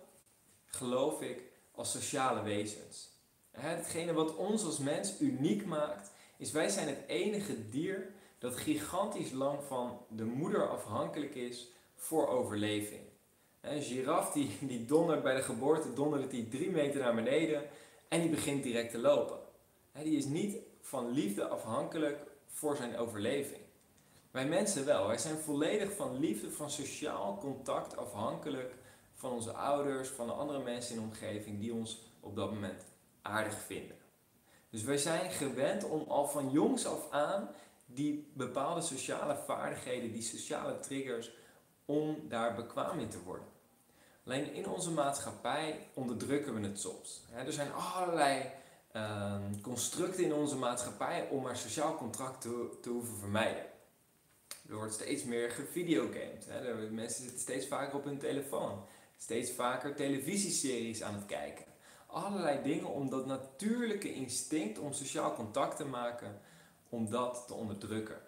geloof 0.66 1.22
ik, 1.22 1.44
als 1.72 1.92
sociale 1.92 2.42
wezens. 2.42 3.12
Hetgene 3.52 4.14
wat 4.14 4.36
ons 4.36 4.66
als 4.66 4.78
mens 4.78 5.22
uniek 5.22 5.66
maakt, 5.66 6.12
is 6.38 6.52
wij 6.52 6.70
zijn 6.70 6.88
het 6.88 7.04
enige 7.08 7.70
dier 7.70 8.14
dat 8.38 8.56
gigantisch 8.56 9.32
lang 9.32 9.64
van 9.64 10.06
de 10.10 10.26
moeder 10.26 10.70
afhankelijk 10.70 11.36
is 11.36 11.72
voor 11.96 12.28
overleving. 12.28 13.13
Een 13.64 13.82
giraf 13.82 14.32
die, 14.32 14.58
die 14.62 14.86
dondert 14.86 15.24
bij 15.24 15.36
de 15.36 15.42
geboorte, 15.42 15.94
dondert 15.94 16.32
die 16.32 16.48
drie 16.48 16.72
meter 16.72 17.02
naar 17.02 17.16
beneden 17.16 17.64
en 18.08 18.22
die 18.22 18.30
begint 18.30 18.64
direct 18.64 18.92
te 18.92 18.98
lopen. 18.98 19.38
Die 19.94 20.18
is 20.18 20.26
niet 20.26 20.58
van 20.82 21.12
liefde 21.12 21.48
afhankelijk 21.48 22.18
voor 22.48 22.76
zijn 22.76 22.98
overleving. 22.98 23.62
Wij 24.32 24.48
mensen 24.48 24.86
wel. 24.86 25.08
Wij 25.08 25.18
zijn 25.18 25.38
volledig 25.38 25.96
van 25.96 26.20
liefde, 26.20 26.52
van 26.52 26.70
sociaal 26.70 27.38
contact 27.38 27.98
afhankelijk 27.98 28.76
van 29.16 29.32
onze 29.32 29.52
ouders, 29.52 30.10
van 30.10 30.28
de 30.28 30.34
andere 30.34 30.64
mensen 30.64 30.96
in 30.96 31.02
de 31.02 31.08
omgeving 31.08 31.60
die 31.60 31.74
ons 31.74 32.12
op 32.20 32.36
dat 32.36 32.52
moment 32.52 32.84
aardig 33.22 33.56
vinden. 33.60 33.98
Dus 34.70 34.84
wij 34.84 34.98
zijn 34.98 35.32
gewend 35.32 35.84
om 35.84 36.06
al 36.08 36.28
van 36.28 36.52
jongs 36.52 36.86
af 36.86 37.12
aan 37.12 37.50
die 37.86 38.32
bepaalde 38.34 38.82
sociale 38.82 39.36
vaardigheden, 39.46 40.12
die 40.12 40.22
sociale 40.22 40.80
triggers, 40.80 41.32
om 41.86 42.26
daar 42.30 42.56
bekwaam 42.56 43.00
in 43.00 43.10
te 43.10 43.24
worden. 43.24 43.53
Alleen 44.26 44.54
in 44.54 44.68
onze 44.68 44.92
maatschappij 44.92 45.88
onderdrukken 45.94 46.62
we 46.62 46.68
het 46.68 46.80
soms. 46.80 47.22
Er 47.34 47.54
zijn 47.54 47.72
allerlei 47.72 48.52
ehm, 48.92 49.62
constructen 49.62 50.24
in 50.24 50.34
onze 50.34 50.56
maatschappij 50.56 51.28
om 51.30 51.42
maar 51.42 51.58
sociaal 51.58 51.96
contract 51.96 52.42
te, 52.42 52.78
te 52.82 52.90
hoeven 52.90 53.18
vermijden. 53.18 53.66
Er 54.70 54.76
wordt 54.76 54.94
steeds 54.94 55.24
meer 55.24 55.52
gevideogamed. 55.52 56.48
Mensen 56.92 57.24
zitten 57.24 57.40
steeds 57.40 57.68
vaker 57.68 57.98
op 57.98 58.04
hun 58.04 58.18
telefoon. 58.18 58.86
Steeds 59.18 59.52
vaker 59.52 59.96
televisieseries 59.96 61.04
aan 61.04 61.14
het 61.14 61.26
kijken. 61.26 61.66
Allerlei 62.08 62.64
dingen 62.64 62.88
om 62.88 63.10
dat 63.10 63.26
natuurlijke 63.26 64.14
instinct 64.14 64.80
om 64.80 64.94
sociaal 64.94 65.36
contact 65.36 65.78
te 65.78 65.86
maken, 65.86 66.42
om 66.90 67.10
dat 67.10 67.44
te 67.48 67.54
onderdrukken. 67.54 68.22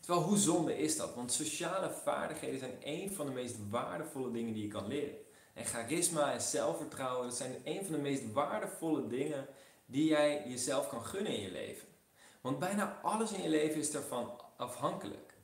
Terwijl 0.00 0.24
hoe 0.24 0.36
zonde 0.36 0.78
is 0.78 0.96
dat? 0.96 1.14
Want 1.14 1.32
sociale 1.32 1.90
vaardigheden 1.90 2.58
zijn 2.58 2.76
een 2.82 3.12
van 3.12 3.26
de 3.26 3.32
meest 3.32 3.56
waardevolle 3.70 4.30
dingen 4.30 4.52
die 4.52 4.62
je 4.62 4.68
kan 4.68 4.86
leren. 4.86 5.23
En 5.54 5.64
charisma 5.64 6.32
en 6.32 6.40
zelfvertrouwen, 6.40 7.26
dat 7.26 7.36
zijn 7.36 7.60
een 7.64 7.84
van 7.84 7.94
de 7.94 8.00
meest 8.00 8.32
waardevolle 8.32 9.06
dingen 9.06 9.46
die 9.86 10.08
jij 10.08 10.42
jezelf 10.46 10.88
kan 10.88 11.04
gunnen 11.04 11.32
in 11.32 11.40
je 11.40 11.50
leven. 11.50 11.88
Want 12.40 12.58
bijna 12.58 12.98
alles 13.02 13.32
in 13.32 13.42
je 13.42 13.48
leven 13.48 13.80
is 13.80 13.90
daarvan 13.90 14.40
afhankelijk. 14.56 15.34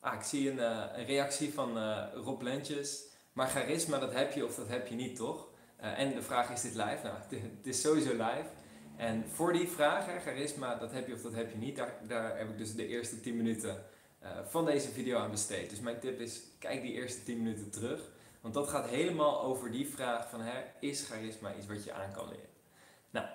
Ah, 0.00 0.14
ik 0.14 0.22
zie 0.22 0.50
een, 0.50 0.56
uh, 0.56 0.84
een 0.94 1.04
reactie 1.04 1.52
van 1.52 1.78
uh, 1.78 2.06
Rob 2.14 2.42
Lentjes. 2.42 3.04
Maar 3.32 3.48
charisma, 3.48 3.98
dat 3.98 4.12
heb 4.12 4.32
je 4.32 4.44
of 4.44 4.54
dat 4.54 4.68
heb 4.68 4.86
je 4.86 4.94
niet, 4.94 5.16
toch? 5.16 5.48
Uh, 5.80 5.98
en 5.98 6.14
de 6.14 6.22
vraag 6.22 6.50
is 6.50 6.60
dit 6.60 6.74
live? 6.74 6.98
Nou, 7.02 7.16
het 7.30 7.66
is 7.66 7.80
sowieso 7.80 8.10
live. 8.10 8.48
En 8.96 9.24
voor 9.28 9.52
die 9.52 9.68
vraag, 9.68 10.22
charisma, 10.22 10.74
dat 10.74 10.92
heb 10.92 11.06
je 11.06 11.14
of 11.14 11.22
dat 11.22 11.34
heb 11.34 11.50
je 11.50 11.56
niet, 11.56 11.76
daar, 11.76 11.94
daar 12.08 12.38
heb 12.38 12.48
ik 12.48 12.58
dus 12.58 12.74
de 12.74 12.86
eerste 12.86 13.20
10 13.20 13.36
minuten 13.36 13.84
uh, 14.24 14.30
van 14.48 14.64
deze 14.64 14.88
video 14.88 15.18
aan 15.18 15.30
besteed. 15.30 15.70
Dus 15.70 15.80
mijn 15.80 16.00
tip 16.00 16.20
is, 16.20 16.40
kijk 16.58 16.82
die 16.82 16.92
eerste 16.92 17.22
10 17.22 17.42
minuten 17.42 17.70
terug. 17.70 18.00
Want 18.40 18.54
dat 18.54 18.68
gaat 18.68 18.88
helemaal 18.88 19.42
over 19.42 19.70
die 19.70 19.88
vraag 19.88 20.30
van, 20.30 20.40
hè, 20.40 20.62
is 20.80 21.06
charisma 21.06 21.54
iets 21.54 21.66
wat 21.66 21.84
je 21.84 21.92
aan 21.92 22.12
kan 22.12 22.28
leren? 22.28 22.48
Nou, 23.10 23.26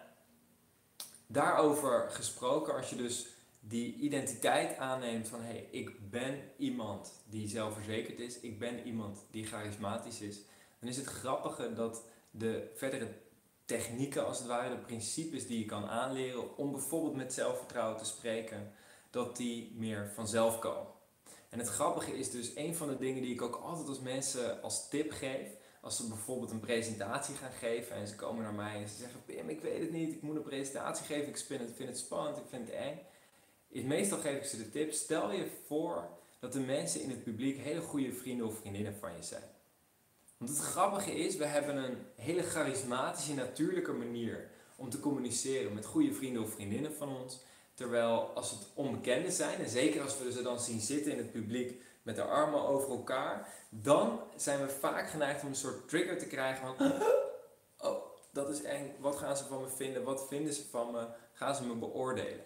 daarover 1.28 2.12
gesproken, 2.12 2.76
als 2.76 2.90
je 2.90 2.96
dus 2.96 3.28
die 3.60 3.96
identiteit 3.96 4.78
aanneemt 4.78 5.28
van, 5.28 5.42
hé, 5.42 5.52
hey, 5.52 5.68
ik 5.72 6.10
ben 6.10 6.42
iemand 6.58 7.22
die 7.30 7.48
zelfverzekerd 7.48 8.20
is, 8.20 8.40
ik 8.40 8.60
ben 8.60 8.86
iemand 8.86 9.26
die 9.32 9.46
charismatisch 9.46 10.22
is, 10.22 10.42
dan 10.80 10.90
is 10.90 10.98
het 10.98 11.06
grappige 11.06 11.74
dat 11.74 12.04
de 12.32 12.72
verdere 12.76 13.08
technieken, 13.66 14.26
als 14.26 14.38
het 14.38 14.48
ware, 14.48 14.70
de 14.70 14.82
principes 14.82 15.48
die 15.48 15.60
je 15.60 15.66
kan 15.66 15.86
aanleren 15.86 16.58
om 16.58 16.72
bijvoorbeeld 16.72 17.16
met 17.16 17.34
zelfvertrouwen 17.34 17.98
te 17.98 18.06
spreken, 18.06 18.72
dat 19.10 19.38
die 19.38 19.74
meer 19.76 20.12
vanzelf 20.14 20.60
komen. 20.60 20.88
En 21.50 21.60
het 21.60 21.68
grappige 21.68 22.18
is 22.18 22.32
dus, 22.32 22.56
een 22.56 22.76
van 22.76 22.88
de 22.88 22.98
dingen 22.98 23.22
die 23.22 23.34
ik 23.34 23.42
ook 23.42 23.56
altijd 23.56 23.88
als 23.88 24.00
mensen 24.00 24.62
als 24.62 24.90
tip 24.90 25.12
geef, 25.12 25.48
als 25.82 25.98
ze 25.98 26.08
bijvoorbeeld 26.08 26.52
een 26.52 26.60
presentatie 26.60 27.36
gaan 27.36 27.52
geven 27.52 27.96
en 27.96 28.08
ze 28.08 28.16
komen 28.16 28.44
naar 28.44 28.54
mij 28.54 28.82
en 28.82 28.88
ze 28.88 28.96
zeggen, 28.96 29.26
Pim, 29.26 29.50
ik 29.50 29.62
weet 29.62 29.82
het 29.82 29.92
niet, 29.92 30.14
ik 30.14 30.22
moet 30.22 30.36
een 30.36 30.42
presentatie 30.42 31.06
geven, 31.06 31.28
ik 31.28 31.38
vind 31.38 31.62
het, 31.62 31.72
vind 31.76 31.90
het 31.90 31.98
spannend, 31.98 32.38
ik 32.38 32.44
vind 32.50 32.68
het 32.68 32.76
eng. 32.76 33.00
Is 33.68 33.84
meestal 33.84 34.18
geef 34.18 34.38
ik 34.38 34.44
ze 34.44 34.58
de 34.58 34.70
tip, 34.70 34.92
stel 34.92 35.32
je 35.32 35.48
voor 35.66 36.10
dat 36.40 36.54
de 36.54 36.60
mensen 36.60 37.02
in 37.02 37.10
het 37.10 37.24
publiek 37.24 37.58
hele 37.58 37.82
goede 37.82 38.14
vrienden 38.14 38.48
of 38.48 38.58
vriendinnen 38.58 38.96
van 38.96 39.16
je 39.16 39.24
zijn. 39.24 39.44
Want 40.38 40.52
het 40.52 40.60
grappige 40.60 41.12
is, 41.12 41.36
we 41.36 41.46
hebben 41.46 41.76
een 41.78 41.98
hele 42.16 42.44
charismatische, 42.44 43.34
natuurlijke 43.34 43.92
manier 43.92 44.50
om 44.76 44.90
te 44.90 45.00
communiceren 45.00 45.74
met 45.74 45.86
goede 45.86 46.14
vrienden 46.14 46.42
of 46.42 46.52
vriendinnen 46.52 46.96
van 46.96 47.18
ons. 47.18 47.40
Terwijl 47.80 48.32
als 48.34 48.52
het 48.52 48.60
onbekenden 48.74 49.32
zijn, 49.32 49.60
en 49.60 49.70
zeker 49.70 50.02
als 50.02 50.18
we 50.18 50.32
ze 50.32 50.42
dan 50.42 50.60
zien 50.60 50.80
zitten 50.80 51.12
in 51.12 51.18
het 51.18 51.32
publiek 51.32 51.82
met 52.02 52.16
de 52.16 52.24
armen 52.24 52.68
over 52.68 52.90
elkaar, 52.90 53.54
dan 53.70 54.20
zijn 54.36 54.60
we 54.62 54.70
vaak 54.70 55.10
geneigd 55.10 55.42
om 55.42 55.48
een 55.48 55.56
soort 55.56 55.90
trigger 55.90 56.18
te 56.18 56.28
krijgen 56.28 56.76
van, 56.78 56.92
oh, 57.90 58.04
dat 58.32 58.50
is 58.50 58.62
eng, 58.62 58.96
wat 59.00 59.16
gaan 59.16 59.38
ze 59.38 59.44
van 59.44 59.62
me 59.62 59.68
vinden, 59.68 60.04
wat 60.04 60.28
vinden 60.28 60.54
ze 60.54 60.68
van 60.70 60.92
me, 60.92 61.06
gaan 61.34 61.56
ze 61.56 61.64
me 61.64 61.74
beoordelen. 61.74 62.46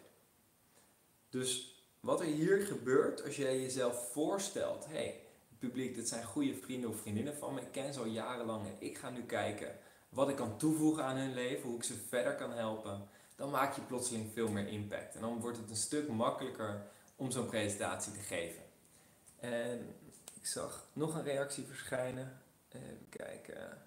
Dus 1.29 1.81
wat 1.99 2.19
er 2.19 2.25
hier 2.25 2.61
gebeurt 2.61 3.23
als 3.23 3.35
jij 3.35 3.61
jezelf 3.61 4.11
voorstelt, 4.11 4.85
hé, 4.85 4.93
hey, 4.93 5.21
het 5.49 5.59
publiek, 5.59 5.95
dit 5.95 6.07
zijn 6.07 6.23
goede 6.25 6.55
vrienden 6.55 6.89
of 6.89 6.99
vriendinnen 6.99 7.35
van 7.35 7.53
me, 7.53 7.61
ik 7.61 7.71
ken 7.71 7.93
ze 7.93 7.99
al 7.99 8.05
jarenlang 8.05 8.65
en 8.65 8.75
ik 8.79 8.97
ga 8.97 9.09
nu 9.09 9.21
kijken 9.21 9.79
wat 10.09 10.29
ik 10.29 10.35
kan 10.35 10.57
toevoegen 10.57 11.03
aan 11.03 11.17
hun 11.17 11.33
leven, 11.33 11.69
hoe 11.69 11.77
ik 11.77 11.83
ze 11.83 11.93
verder 12.09 12.35
kan 12.35 12.51
helpen 12.51 13.07
dan 13.35 13.49
maak 13.49 13.75
je 13.75 13.81
plotseling 13.81 14.31
veel 14.33 14.49
meer 14.49 14.67
impact. 14.67 15.15
En 15.15 15.21
dan 15.21 15.39
wordt 15.39 15.57
het 15.57 15.69
een 15.69 15.75
stuk 15.75 16.07
makkelijker 16.07 16.87
om 17.15 17.31
zo'n 17.31 17.45
presentatie 17.45 18.13
te 18.13 18.19
geven. 18.19 18.63
En 19.39 19.95
ik 20.33 20.45
zag 20.45 20.87
nog 20.93 21.15
een 21.15 21.23
reactie 21.23 21.65
verschijnen. 21.65 22.41
Even 22.69 23.09
kijken. 23.09 23.81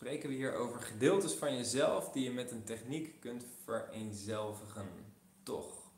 spreken 0.00 0.28
we 0.28 0.34
hier 0.34 0.54
over 0.54 0.80
gedeeltes 0.80 1.32
van 1.32 1.56
jezelf 1.56 2.10
die 2.10 2.24
je 2.24 2.30
met 2.30 2.50
een 2.50 2.64
techniek 2.64 3.20
kunt 3.20 3.44
vereenzelvigen. 3.64 4.88
Toch? 5.42 5.90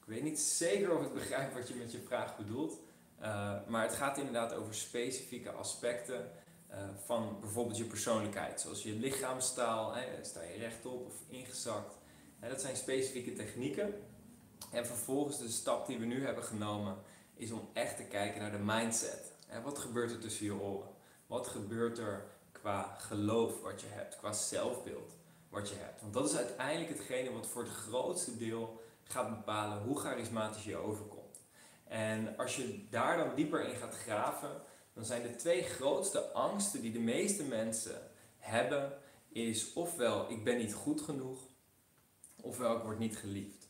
Ik 0.00 0.04
weet 0.04 0.22
niet 0.22 0.40
zeker 0.40 0.96
of 0.96 1.04
ik 1.04 1.12
begrijp 1.12 1.54
wat 1.54 1.68
je 1.68 1.74
met 1.74 1.92
je 1.92 2.00
vraag 2.00 2.36
bedoelt, 2.36 2.78
maar 3.66 3.82
het 3.82 3.94
gaat 3.94 4.18
inderdaad 4.18 4.54
over 4.54 4.74
specifieke 4.74 5.50
aspecten 5.50 6.30
uh, 6.70 6.76
van 7.04 7.36
bijvoorbeeld 7.40 7.76
je 7.76 7.84
persoonlijkheid, 7.84 8.60
zoals 8.60 8.82
je 8.82 8.92
lichaamstaal, 8.92 9.94
hè, 9.94 10.24
sta 10.24 10.42
je 10.42 10.58
rechtop 10.58 11.06
of 11.06 11.14
ingezakt. 11.28 11.96
Dat 12.40 12.60
zijn 12.60 12.76
specifieke 12.76 13.32
technieken. 13.32 13.94
En 14.72 14.86
vervolgens 14.86 15.38
de 15.38 15.48
stap 15.48 15.86
die 15.86 15.98
we 15.98 16.04
nu 16.04 16.24
hebben 16.24 16.44
genomen 16.44 16.96
is 17.34 17.50
om 17.50 17.68
echt 17.72 17.96
te 17.96 18.04
kijken 18.04 18.40
naar 18.40 18.50
de 18.50 18.58
mindset. 18.58 19.32
En 19.48 19.62
wat 19.62 19.78
gebeurt 19.78 20.10
er 20.10 20.18
tussen 20.18 20.44
je 20.44 20.54
oren? 20.54 20.90
Wat 21.26 21.46
gebeurt 21.46 21.98
er 21.98 22.26
qua 22.52 22.96
geloof 22.98 23.60
wat 23.62 23.80
je 23.80 23.86
hebt, 23.90 24.16
qua 24.16 24.32
zelfbeeld 24.32 25.12
wat 25.48 25.68
je 25.68 25.74
hebt? 25.74 26.00
Want 26.00 26.14
dat 26.14 26.28
is 26.30 26.36
uiteindelijk 26.36 26.90
hetgene 26.90 27.32
wat 27.32 27.46
voor 27.46 27.62
het 27.62 27.72
grootste 27.72 28.36
deel 28.36 28.82
gaat 29.04 29.28
bepalen 29.28 29.82
hoe 29.82 30.00
charismatisch 30.00 30.64
je 30.64 30.76
overkomt. 30.76 31.23
En 31.84 32.36
als 32.36 32.56
je 32.56 32.86
daar 32.90 33.16
dan 33.16 33.34
dieper 33.34 33.68
in 33.68 33.76
gaat 33.76 33.94
graven, 33.94 34.62
dan 34.92 35.04
zijn 35.04 35.22
de 35.22 35.36
twee 35.36 35.62
grootste 35.62 36.20
angsten 36.32 36.80
die 36.80 36.92
de 36.92 37.00
meeste 37.00 37.42
mensen 37.42 38.10
hebben, 38.36 38.98
is 39.28 39.72
ofwel 39.72 40.30
ik 40.30 40.44
ben 40.44 40.58
niet 40.58 40.74
goed 40.74 41.00
genoeg, 41.00 41.40
ofwel 42.40 42.76
ik 42.76 42.82
word 42.82 42.98
niet 42.98 43.16
geliefd. 43.16 43.68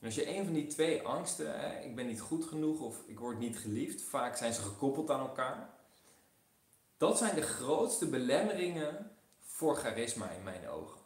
En 0.00 0.06
als 0.06 0.14
je 0.14 0.36
een 0.36 0.44
van 0.44 0.54
die 0.54 0.66
twee 0.66 1.02
angsten, 1.02 1.60
hè, 1.60 1.80
ik 1.80 1.94
ben 1.94 2.06
niet 2.06 2.20
goed 2.20 2.44
genoeg 2.44 2.80
of 2.80 3.02
ik 3.06 3.18
word 3.18 3.38
niet 3.38 3.58
geliefd, 3.58 4.02
vaak 4.02 4.36
zijn 4.36 4.52
ze 4.52 4.60
gekoppeld 4.60 5.10
aan 5.10 5.20
elkaar. 5.20 5.70
Dat 6.96 7.18
zijn 7.18 7.34
de 7.34 7.42
grootste 7.42 8.08
belemmeringen 8.08 9.10
voor 9.40 9.76
charisma 9.76 10.30
in 10.30 10.42
mijn 10.42 10.68
ogen. 10.68 10.99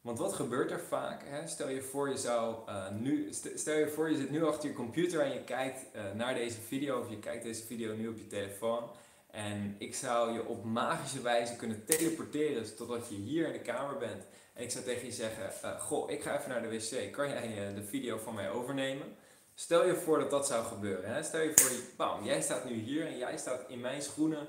Want 0.00 0.18
wat 0.18 0.32
gebeurt 0.32 0.70
er 0.70 0.80
vaak? 0.80 1.22
Hè? 1.24 1.46
Stel 1.46 1.68
je 1.68 1.82
voor 1.82 2.08
je 2.08 2.16
zou 2.16 2.68
uh, 2.68 2.90
nu, 2.90 3.28
stel 3.54 3.78
je 3.78 3.88
voor 3.88 4.10
je 4.10 4.16
zit 4.16 4.30
nu 4.30 4.44
achter 4.44 4.68
je 4.68 4.74
computer 4.74 5.20
en 5.20 5.32
je 5.32 5.44
kijkt 5.44 5.96
uh, 5.96 6.02
naar 6.14 6.34
deze 6.34 6.60
video 6.60 7.00
of 7.00 7.10
je 7.10 7.18
kijkt 7.18 7.42
deze 7.42 7.66
video 7.66 7.94
nu 7.94 8.08
op 8.08 8.16
je 8.16 8.26
telefoon. 8.26 8.90
En 9.30 9.74
ik 9.78 9.94
zou 9.94 10.32
je 10.32 10.44
op 10.44 10.64
magische 10.64 11.22
wijze 11.22 11.56
kunnen 11.56 11.84
teleporteren 11.84 12.76
totdat 12.76 13.08
je 13.08 13.14
hier 13.14 13.46
in 13.46 13.52
de 13.52 13.60
kamer 13.60 13.98
bent. 13.98 14.24
En 14.54 14.62
ik 14.62 14.70
zou 14.70 14.84
tegen 14.84 15.06
je 15.06 15.12
zeggen, 15.12 15.50
uh, 15.64 15.80
goh, 15.80 16.10
ik 16.10 16.22
ga 16.22 16.38
even 16.38 16.50
naar 16.50 16.62
de 16.62 16.68
wc, 16.68 17.12
kan 17.12 17.28
jij 17.28 17.74
de 17.74 17.84
video 17.84 18.18
van 18.18 18.34
mij 18.34 18.50
overnemen? 18.50 19.16
Stel 19.54 19.86
je 19.86 19.94
voor 19.94 20.18
dat 20.18 20.30
dat 20.30 20.46
zou 20.46 20.64
gebeuren. 20.64 21.14
Hè? 21.14 21.22
Stel 21.22 21.40
je 21.40 21.52
voor, 21.54 21.70
bam, 21.96 22.24
jij 22.24 22.42
staat 22.42 22.64
nu 22.64 22.74
hier 22.74 23.06
en 23.06 23.18
jij 23.18 23.38
staat 23.38 23.64
in 23.68 23.80
mijn 23.80 24.02
schoenen 24.02 24.46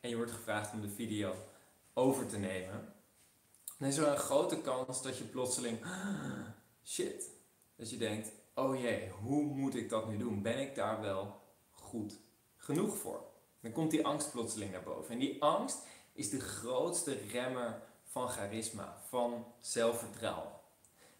en 0.00 0.10
je 0.10 0.16
wordt 0.16 0.32
gevraagd 0.32 0.72
om 0.72 0.80
de 0.80 0.88
video 0.88 1.34
over 1.94 2.26
te 2.26 2.38
nemen 2.38 2.99
dan 3.80 3.88
is 3.88 3.96
er 3.96 4.08
een 4.08 4.16
grote 4.16 4.60
kans 4.60 5.02
dat 5.02 5.18
je 5.18 5.24
plotseling, 5.24 5.78
shit, 6.84 7.30
dat 7.76 7.90
je 7.90 7.96
denkt, 7.96 8.32
oh 8.54 8.80
jee, 8.80 9.10
hoe 9.10 9.42
moet 9.42 9.74
ik 9.74 9.88
dat 9.88 10.08
nu 10.08 10.16
doen? 10.16 10.42
Ben 10.42 10.58
ik 10.58 10.74
daar 10.74 11.00
wel 11.00 11.40
goed 11.70 12.18
genoeg 12.56 12.96
voor? 12.96 13.24
Dan 13.60 13.72
komt 13.72 13.90
die 13.90 14.06
angst 14.06 14.30
plotseling 14.30 14.72
naar 14.72 14.82
boven. 14.82 15.12
En 15.12 15.18
die 15.18 15.42
angst 15.42 15.78
is 16.12 16.30
de 16.30 16.40
grootste 16.40 17.16
remmer 17.30 17.82
van 18.04 18.28
charisma, 18.28 19.02
van 19.08 19.46
zelfvertrouwen. 19.60 20.52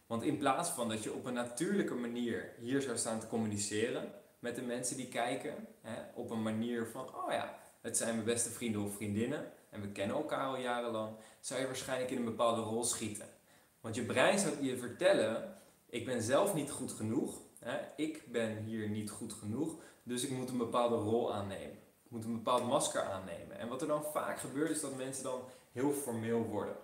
Want 0.07 0.23
in 0.23 0.39
plaats 0.39 0.71
van 0.71 0.89
dat 0.89 1.03
je 1.03 1.13
op 1.13 1.25
een 1.25 1.35
natuurlijke 1.35 1.95
manier 1.95 2.55
hier 2.59 2.83
zou 2.83 2.97
staan 2.97 3.21
te 3.21 3.29
communiceren 3.29 4.13
met 4.39 4.55
de 4.55 4.63
mensen 4.63 4.97
die 4.97 5.09
kijken, 5.09 5.67
hè, 5.81 6.03
op 6.15 6.31
een 6.31 6.43
manier 6.43 6.87
van, 6.87 7.15
oh 7.15 7.33
ja, 7.33 7.59
het 7.81 7.97
zijn 7.97 8.15
mijn 8.15 8.27
beste 8.27 8.51
vrienden 8.51 8.83
of 8.83 8.95
vriendinnen 8.95 9.53
en 9.71 9.81
we 9.81 9.89
kennen 9.89 10.17
elkaar 10.17 10.47
al 10.47 10.57
jarenlang, 10.57 11.17
zou 11.41 11.61
je 11.61 11.67
waarschijnlijk 11.67 12.11
in 12.11 12.17
een 12.17 12.25
bepaalde 12.25 12.61
rol 12.61 12.85
schieten. 12.85 13.29
Want 13.81 13.95
je 13.95 14.05
brein 14.05 14.39
zou 14.39 14.65
je 14.65 14.77
vertellen, 14.77 15.55
ik 15.87 16.05
ben 16.05 16.23
zelf 16.23 16.55
niet 16.55 16.71
goed 16.71 16.93
genoeg, 16.93 17.41
hè? 17.59 17.79
ik 17.97 18.33
ben 18.33 18.57
hier 18.57 18.89
niet 18.89 19.11
goed 19.11 19.33
genoeg, 19.33 19.75
dus 20.03 20.25
ik 20.25 20.31
moet 20.31 20.49
een 20.49 20.57
bepaalde 20.57 20.97
rol 20.97 21.35
aannemen. 21.35 21.79
Ik 22.05 22.11
moet 22.11 22.25
een 22.25 22.35
bepaald 22.35 22.67
masker 22.67 23.03
aannemen. 23.03 23.59
En 23.59 23.69
wat 23.69 23.83
er 23.83 23.89
dan 23.89 24.05
vaak 24.13 24.39
gebeurt 24.39 24.71
is 24.71 24.81
dat 24.81 24.97
mensen 24.97 25.23
dan 25.23 25.41
heel 25.73 25.93
formeel 25.93 26.43
worden. 26.43 26.77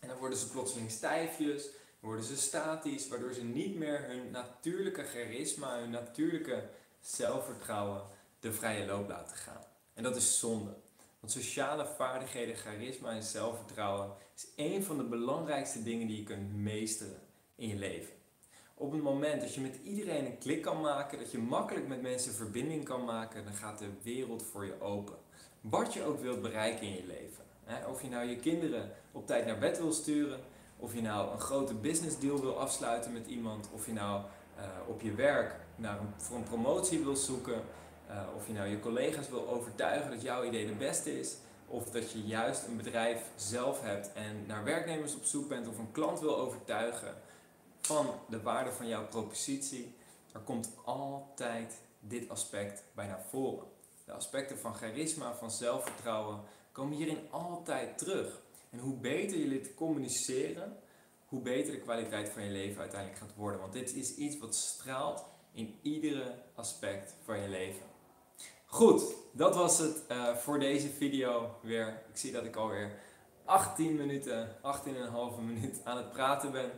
En 0.00 0.08
dan 0.08 0.18
worden 0.18 0.38
ze 0.38 0.50
plotseling 0.50 0.90
stijfjes, 0.90 1.68
worden 2.00 2.24
ze 2.24 2.36
statisch, 2.36 3.08
waardoor 3.08 3.32
ze 3.32 3.44
niet 3.44 3.74
meer 3.76 4.04
hun 4.06 4.30
natuurlijke 4.30 5.02
charisma, 5.02 5.78
hun 5.78 5.90
natuurlijke 5.90 6.68
zelfvertrouwen 7.00 8.02
de 8.40 8.52
vrije 8.52 8.86
loop 8.86 9.08
laten 9.08 9.36
gaan. 9.36 9.62
En 9.94 10.02
dat 10.02 10.16
is 10.16 10.38
zonde. 10.38 10.74
Want 11.24 11.36
sociale 11.36 11.86
vaardigheden, 11.96 12.56
charisma 12.56 13.10
en 13.10 13.22
zelfvertrouwen 13.22 14.10
is 14.36 14.46
een 14.56 14.82
van 14.84 14.96
de 14.96 15.04
belangrijkste 15.04 15.82
dingen 15.82 16.06
die 16.06 16.16
je 16.16 16.22
kunt 16.22 16.54
meesteren 16.54 17.20
in 17.56 17.68
je 17.68 17.76
leven. 17.76 18.12
Op 18.74 18.92
het 18.92 19.02
moment 19.02 19.40
dat 19.40 19.54
je 19.54 19.60
met 19.60 19.78
iedereen 19.84 20.26
een 20.26 20.38
klik 20.38 20.62
kan 20.62 20.80
maken, 20.80 21.18
dat 21.18 21.30
je 21.30 21.38
makkelijk 21.38 21.88
met 21.88 22.02
mensen 22.02 22.32
verbinding 22.32 22.84
kan 22.84 23.04
maken, 23.04 23.44
dan 23.44 23.52
gaat 23.52 23.78
de 23.78 23.88
wereld 24.02 24.42
voor 24.42 24.64
je 24.64 24.80
open. 24.80 25.14
Wat 25.60 25.92
je 25.92 26.02
ook 26.02 26.20
wilt 26.20 26.42
bereiken 26.42 26.86
in 26.86 26.94
je 26.94 27.06
leven. 27.06 27.44
Of 27.88 28.02
je 28.02 28.08
nou 28.08 28.26
je 28.28 28.36
kinderen 28.36 28.90
op 29.12 29.26
tijd 29.26 29.46
naar 29.46 29.58
bed 29.58 29.78
wil 29.78 29.92
sturen, 29.92 30.40
of 30.76 30.94
je 30.94 31.02
nou 31.02 31.32
een 31.32 31.40
grote 31.40 31.74
business 31.74 32.18
deal 32.18 32.40
wil 32.40 32.58
afsluiten 32.58 33.12
met 33.12 33.26
iemand, 33.26 33.68
of 33.72 33.86
je 33.86 33.92
nou 33.92 34.22
uh, 34.58 34.64
op 34.88 35.00
je 35.00 35.14
werk 35.14 35.56
naar 35.76 36.00
een, 36.00 36.08
voor 36.16 36.36
een 36.36 36.42
promotie 36.42 37.04
wil 37.04 37.16
zoeken, 37.16 37.62
uh, 38.10 38.22
of 38.36 38.46
je 38.46 38.52
nou 38.52 38.68
je 38.68 38.80
collega's 38.80 39.28
wil 39.28 39.48
overtuigen 39.48 40.10
dat 40.10 40.22
jouw 40.22 40.44
idee 40.44 40.66
de 40.66 40.74
beste 40.74 41.18
is, 41.18 41.36
of 41.66 41.90
dat 41.90 42.12
je 42.12 42.26
juist 42.26 42.66
een 42.66 42.76
bedrijf 42.76 43.30
zelf 43.36 43.82
hebt 43.82 44.12
en 44.12 44.46
naar 44.46 44.64
werknemers 44.64 45.14
op 45.14 45.24
zoek 45.24 45.48
bent 45.48 45.68
of 45.68 45.78
een 45.78 45.92
klant 45.92 46.20
wil 46.20 46.38
overtuigen 46.38 47.14
van 47.80 48.06
de 48.28 48.42
waarde 48.42 48.72
van 48.72 48.88
jouw 48.88 49.06
propositie, 49.06 49.94
er 50.32 50.40
komt 50.40 50.70
altijd 50.84 51.80
dit 52.00 52.28
aspect 52.28 52.84
bij 52.94 53.06
naar 53.06 53.24
voren. 53.28 53.66
De 54.04 54.12
aspecten 54.12 54.58
van 54.58 54.74
charisma, 54.74 55.34
van 55.34 55.50
zelfvertrouwen 55.50 56.40
komen 56.72 56.96
hierin 56.96 57.30
altijd 57.30 57.98
terug. 57.98 58.42
En 58.70 58.78
hoe 58.78 58.96
beter 58.96 59.38
je 59.38 59.48
dit 59.48 59.74
communiceren, 59.74 60.76
hoe 61.26 61.40
beter 61.40 61.72
de 61.72 61.80
kwaliteit 61.80 62.28
van 62.28 62.42
je 62.42 62.50
leven 62.50 62.80
uiteindelijk 62.80 63.20
gaat 63.20 63.34
worden. 63.36 63.60
Want 63.60 63.72
dit 63.72 63.94
is 63.94 64.14
iets 64.14 64.38
wat 64.38 64.54
straalt 64.54 65.24
in 65.52 65.78
iedere 65.82 66.38
aspect 66.54 67.14
van 67.24 67.40
je 67.40 67.48
leven. 67.48 67.93
Goed, 68.74 69.14
dat 69.32 69.54
was 69.54 69.78
het 69.78 70.02
uh, 70.10 70.36
voor 70.36 70.58
deze 70.58 70.88
video 70.88 71.54
weer. 71.60 71.88
Ik 71.88 72.16
zie 72.16 72.32
dat 72.32 72.44
ik 72.44 72.56
alweer 72.56 72.98
18 73.44 73.96
minuten, 73.96 74.48
18,5 74.48 75.42
minuut 75.44 75.80
aan 75.84 75.96
het 75.96 76.12
praten 76.12 76.52
ben 76.52 76.70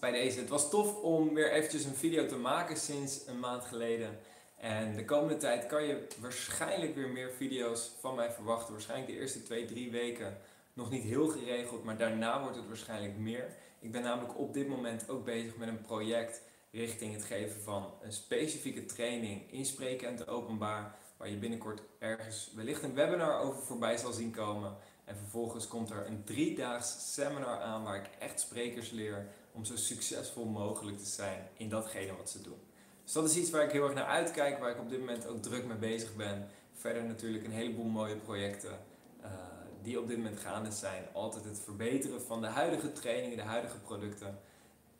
bij 0.00 0.10
deze. 0.10 0.38
Het 0.38 0.48
was 0.48 0.70
tof 0.70 1.02
om 1.02 1.34
weer 1.34 1.52
eventjes 1.52 1.84
een 1.84 1.94
video 1.94 2.26
te 2.26 2.36
maken 2.36 2.76
sinds 2.76 3.26
een 3.26 3.38
maand 3.38 3.64
geleden. 3.64 4.18
En 4.56 4.96
de 4.96 5.04
komende 5.04 5.36
tijd 5.36 5.66
kan 5.66 5.84
je 5.84 6.06
waarschijnlijk 6.20 6.94
weer 6.94 7.08
meer 7.08 7.30
video's 7.36 7.90
van 8.00 8.14
mij 8.14 8.30
verwachten. 8.30 8.72
Waarschijnlijk 8.72 9.10
de 9.10 9.18
eerste 9.18 9.42
2, 9.42 9.64
3 9.64 9.90
weken 9.90 10.38
nog 10.72 10.90
niet 10.90 11.02
heel 11.02 11.28
geregeld, 11.28 11.84
maar 11.84 11.98
daarna 11.98 12.40
wordt 12.40 12.56
het 12.56 12.68
waarschijnlijk 12.68 13.16
meer. 13.16 13.56
Ik 13.80 13.92
ben 13.92 14.02
namelijk 14.02 14.38
op 14.38 14.54
dit 14.54 14.68
moment 14.68 15.08
ook 15.08 15.24
bezig 15.24 15.56
met 15.56 15.68
een 15.68 15.82
project 15.82 16.42
richting 16.72 17.12
het 17.12 17.24
geven 17.24 17.60
van 17.60 17.94
een 18.02 18.12
specifieke 18.12 18.84
training 18.84 19.52
inspreken 19.52 20.08
en 20.08 20.16
te 20.16 20.26
openbaar, 20.26 20.98
waar 21.16 21.28
je 21.28 21.36
binnenkort 21.36 21.82
ergens 21.98 22.50
wellicht 22.54 22.82
een 22.82 22.94
webinar 22.94 23.40
over 23.40 23.62
voorbij 23.62 23.96
zal 23.96 24.12
zien 24.12 24.30
komen. 24.30 24.76
En 25.04 25.16
vervolgens 25.16 25.68
komt 25.68 25.90
er 25.90 26.06
een 26.06 26.24
driedaags 26.24 27.14
seminar 27.14 27.60
aan 27.60 27.82
waar 27.82 27.96
ik 27.96 28.10
echt 28.18 28.40
sprekers 28.40 28.90
leer 28.90 29.26
om 29.52 29.64
zo 29.64 29.76
succesvol 29.76 30.44
mogelijk 30.44 30.98
te 30.98 31.06
zijn 31.06 31.48
in 31.56 31.68
datgene 31.68 32.16
wat 32.16 32.30
ze 32.30 32.42
doen. 32.42 32.60
Dus 33.04 33.12
dat 33.12 33.30
is 33.30 33.36
iets 33.36 33.50
waar 33.50 33.64
ik 33.64 33.70
heel 33.70 33.84
erg 33.84 33.94
naar 33.94 34.06
uitkijk, 34.06 34.58
waar 34.58 34.70
ik 34.70 34.80
op 34.80 34.88
dit 34.88 34.98
moment 34.98 35.26
ook 35.26 35.42
druk 35.42 35.64
mee 35.64 35.76
bezig 35.76 36.16
ben. 36.16 36.48
Verder 36.74 37.04
natuurlijk 37.04 37.44
een 37.44 37.52
heleboel 37.52 37.84
mooie 37.84 38.16
projecten 38.16 38.78
uh, 39.20 39.26
die 39.82 40.00
op 40.00 40.08
dit 40.08 40.16
moment 40.16 40.40
gaande 40.40 40.70
zijn. 40.70 41.04
Altijd 41.12 41.44
het 41.44 41.60
verbeteren 41.60 42.22
van 42.22 42.40
de 42.40 42.46
huidige 42.46 42.92
trainingen, 42.92 43.36
de 43.36 43.42
huidige 43.42 43.78
producten. 43.78 44.38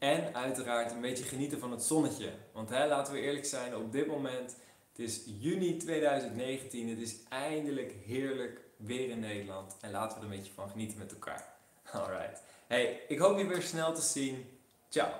En 0.02 0.34
uiteraard 0.34 0.92
een 0.92 1.00
beetje 1.00 1.24
genieten 1.24 1.58
van 1.58 1.70
het 1.70 1.82
zonnetje. 1.82 2.32
Want 2.52 2.68
hè, 2.70 2.86
laten 2.86 3.12
we 3.12 3.20
eerlijk 3.20 3.44
zijn, 3.44 3.76
op 3.76 3.92
dit 3.92 4.06
moment, 4.06 4.56
het 4.90 4.98
is 4.98 5.22
juni 5.38 5.76
2019, 5.76 6.88
het 6.88 6.98
is 6.98 7.16
eindelijk 7.28 7.94
heerlijk 8.06 8.60
weer 8.76 9.08
in 9.08 9.20
Nederland. 9.20 9.76
En 9.80 9.90
laten 9.90 10.18
we 10.18 10.24
er 10.24 10.30
een 10.30 10.38
beetje 10.38 10.52
van 10.52 10.68
genieten 10.68 10.98
met 10.98 11.12
elkaar. 11.12 11.54
Alright. 11.92 12.42
Hey, 12.66 13.00
ik 13.08 13.18
hoop 13.18 13.38
je 13.38 13.46
weer 13.46 13.62
snel 13.62 13.94
te 13.94 14.00
zien. 14.00 14.58
Ciao. 14.88 15.10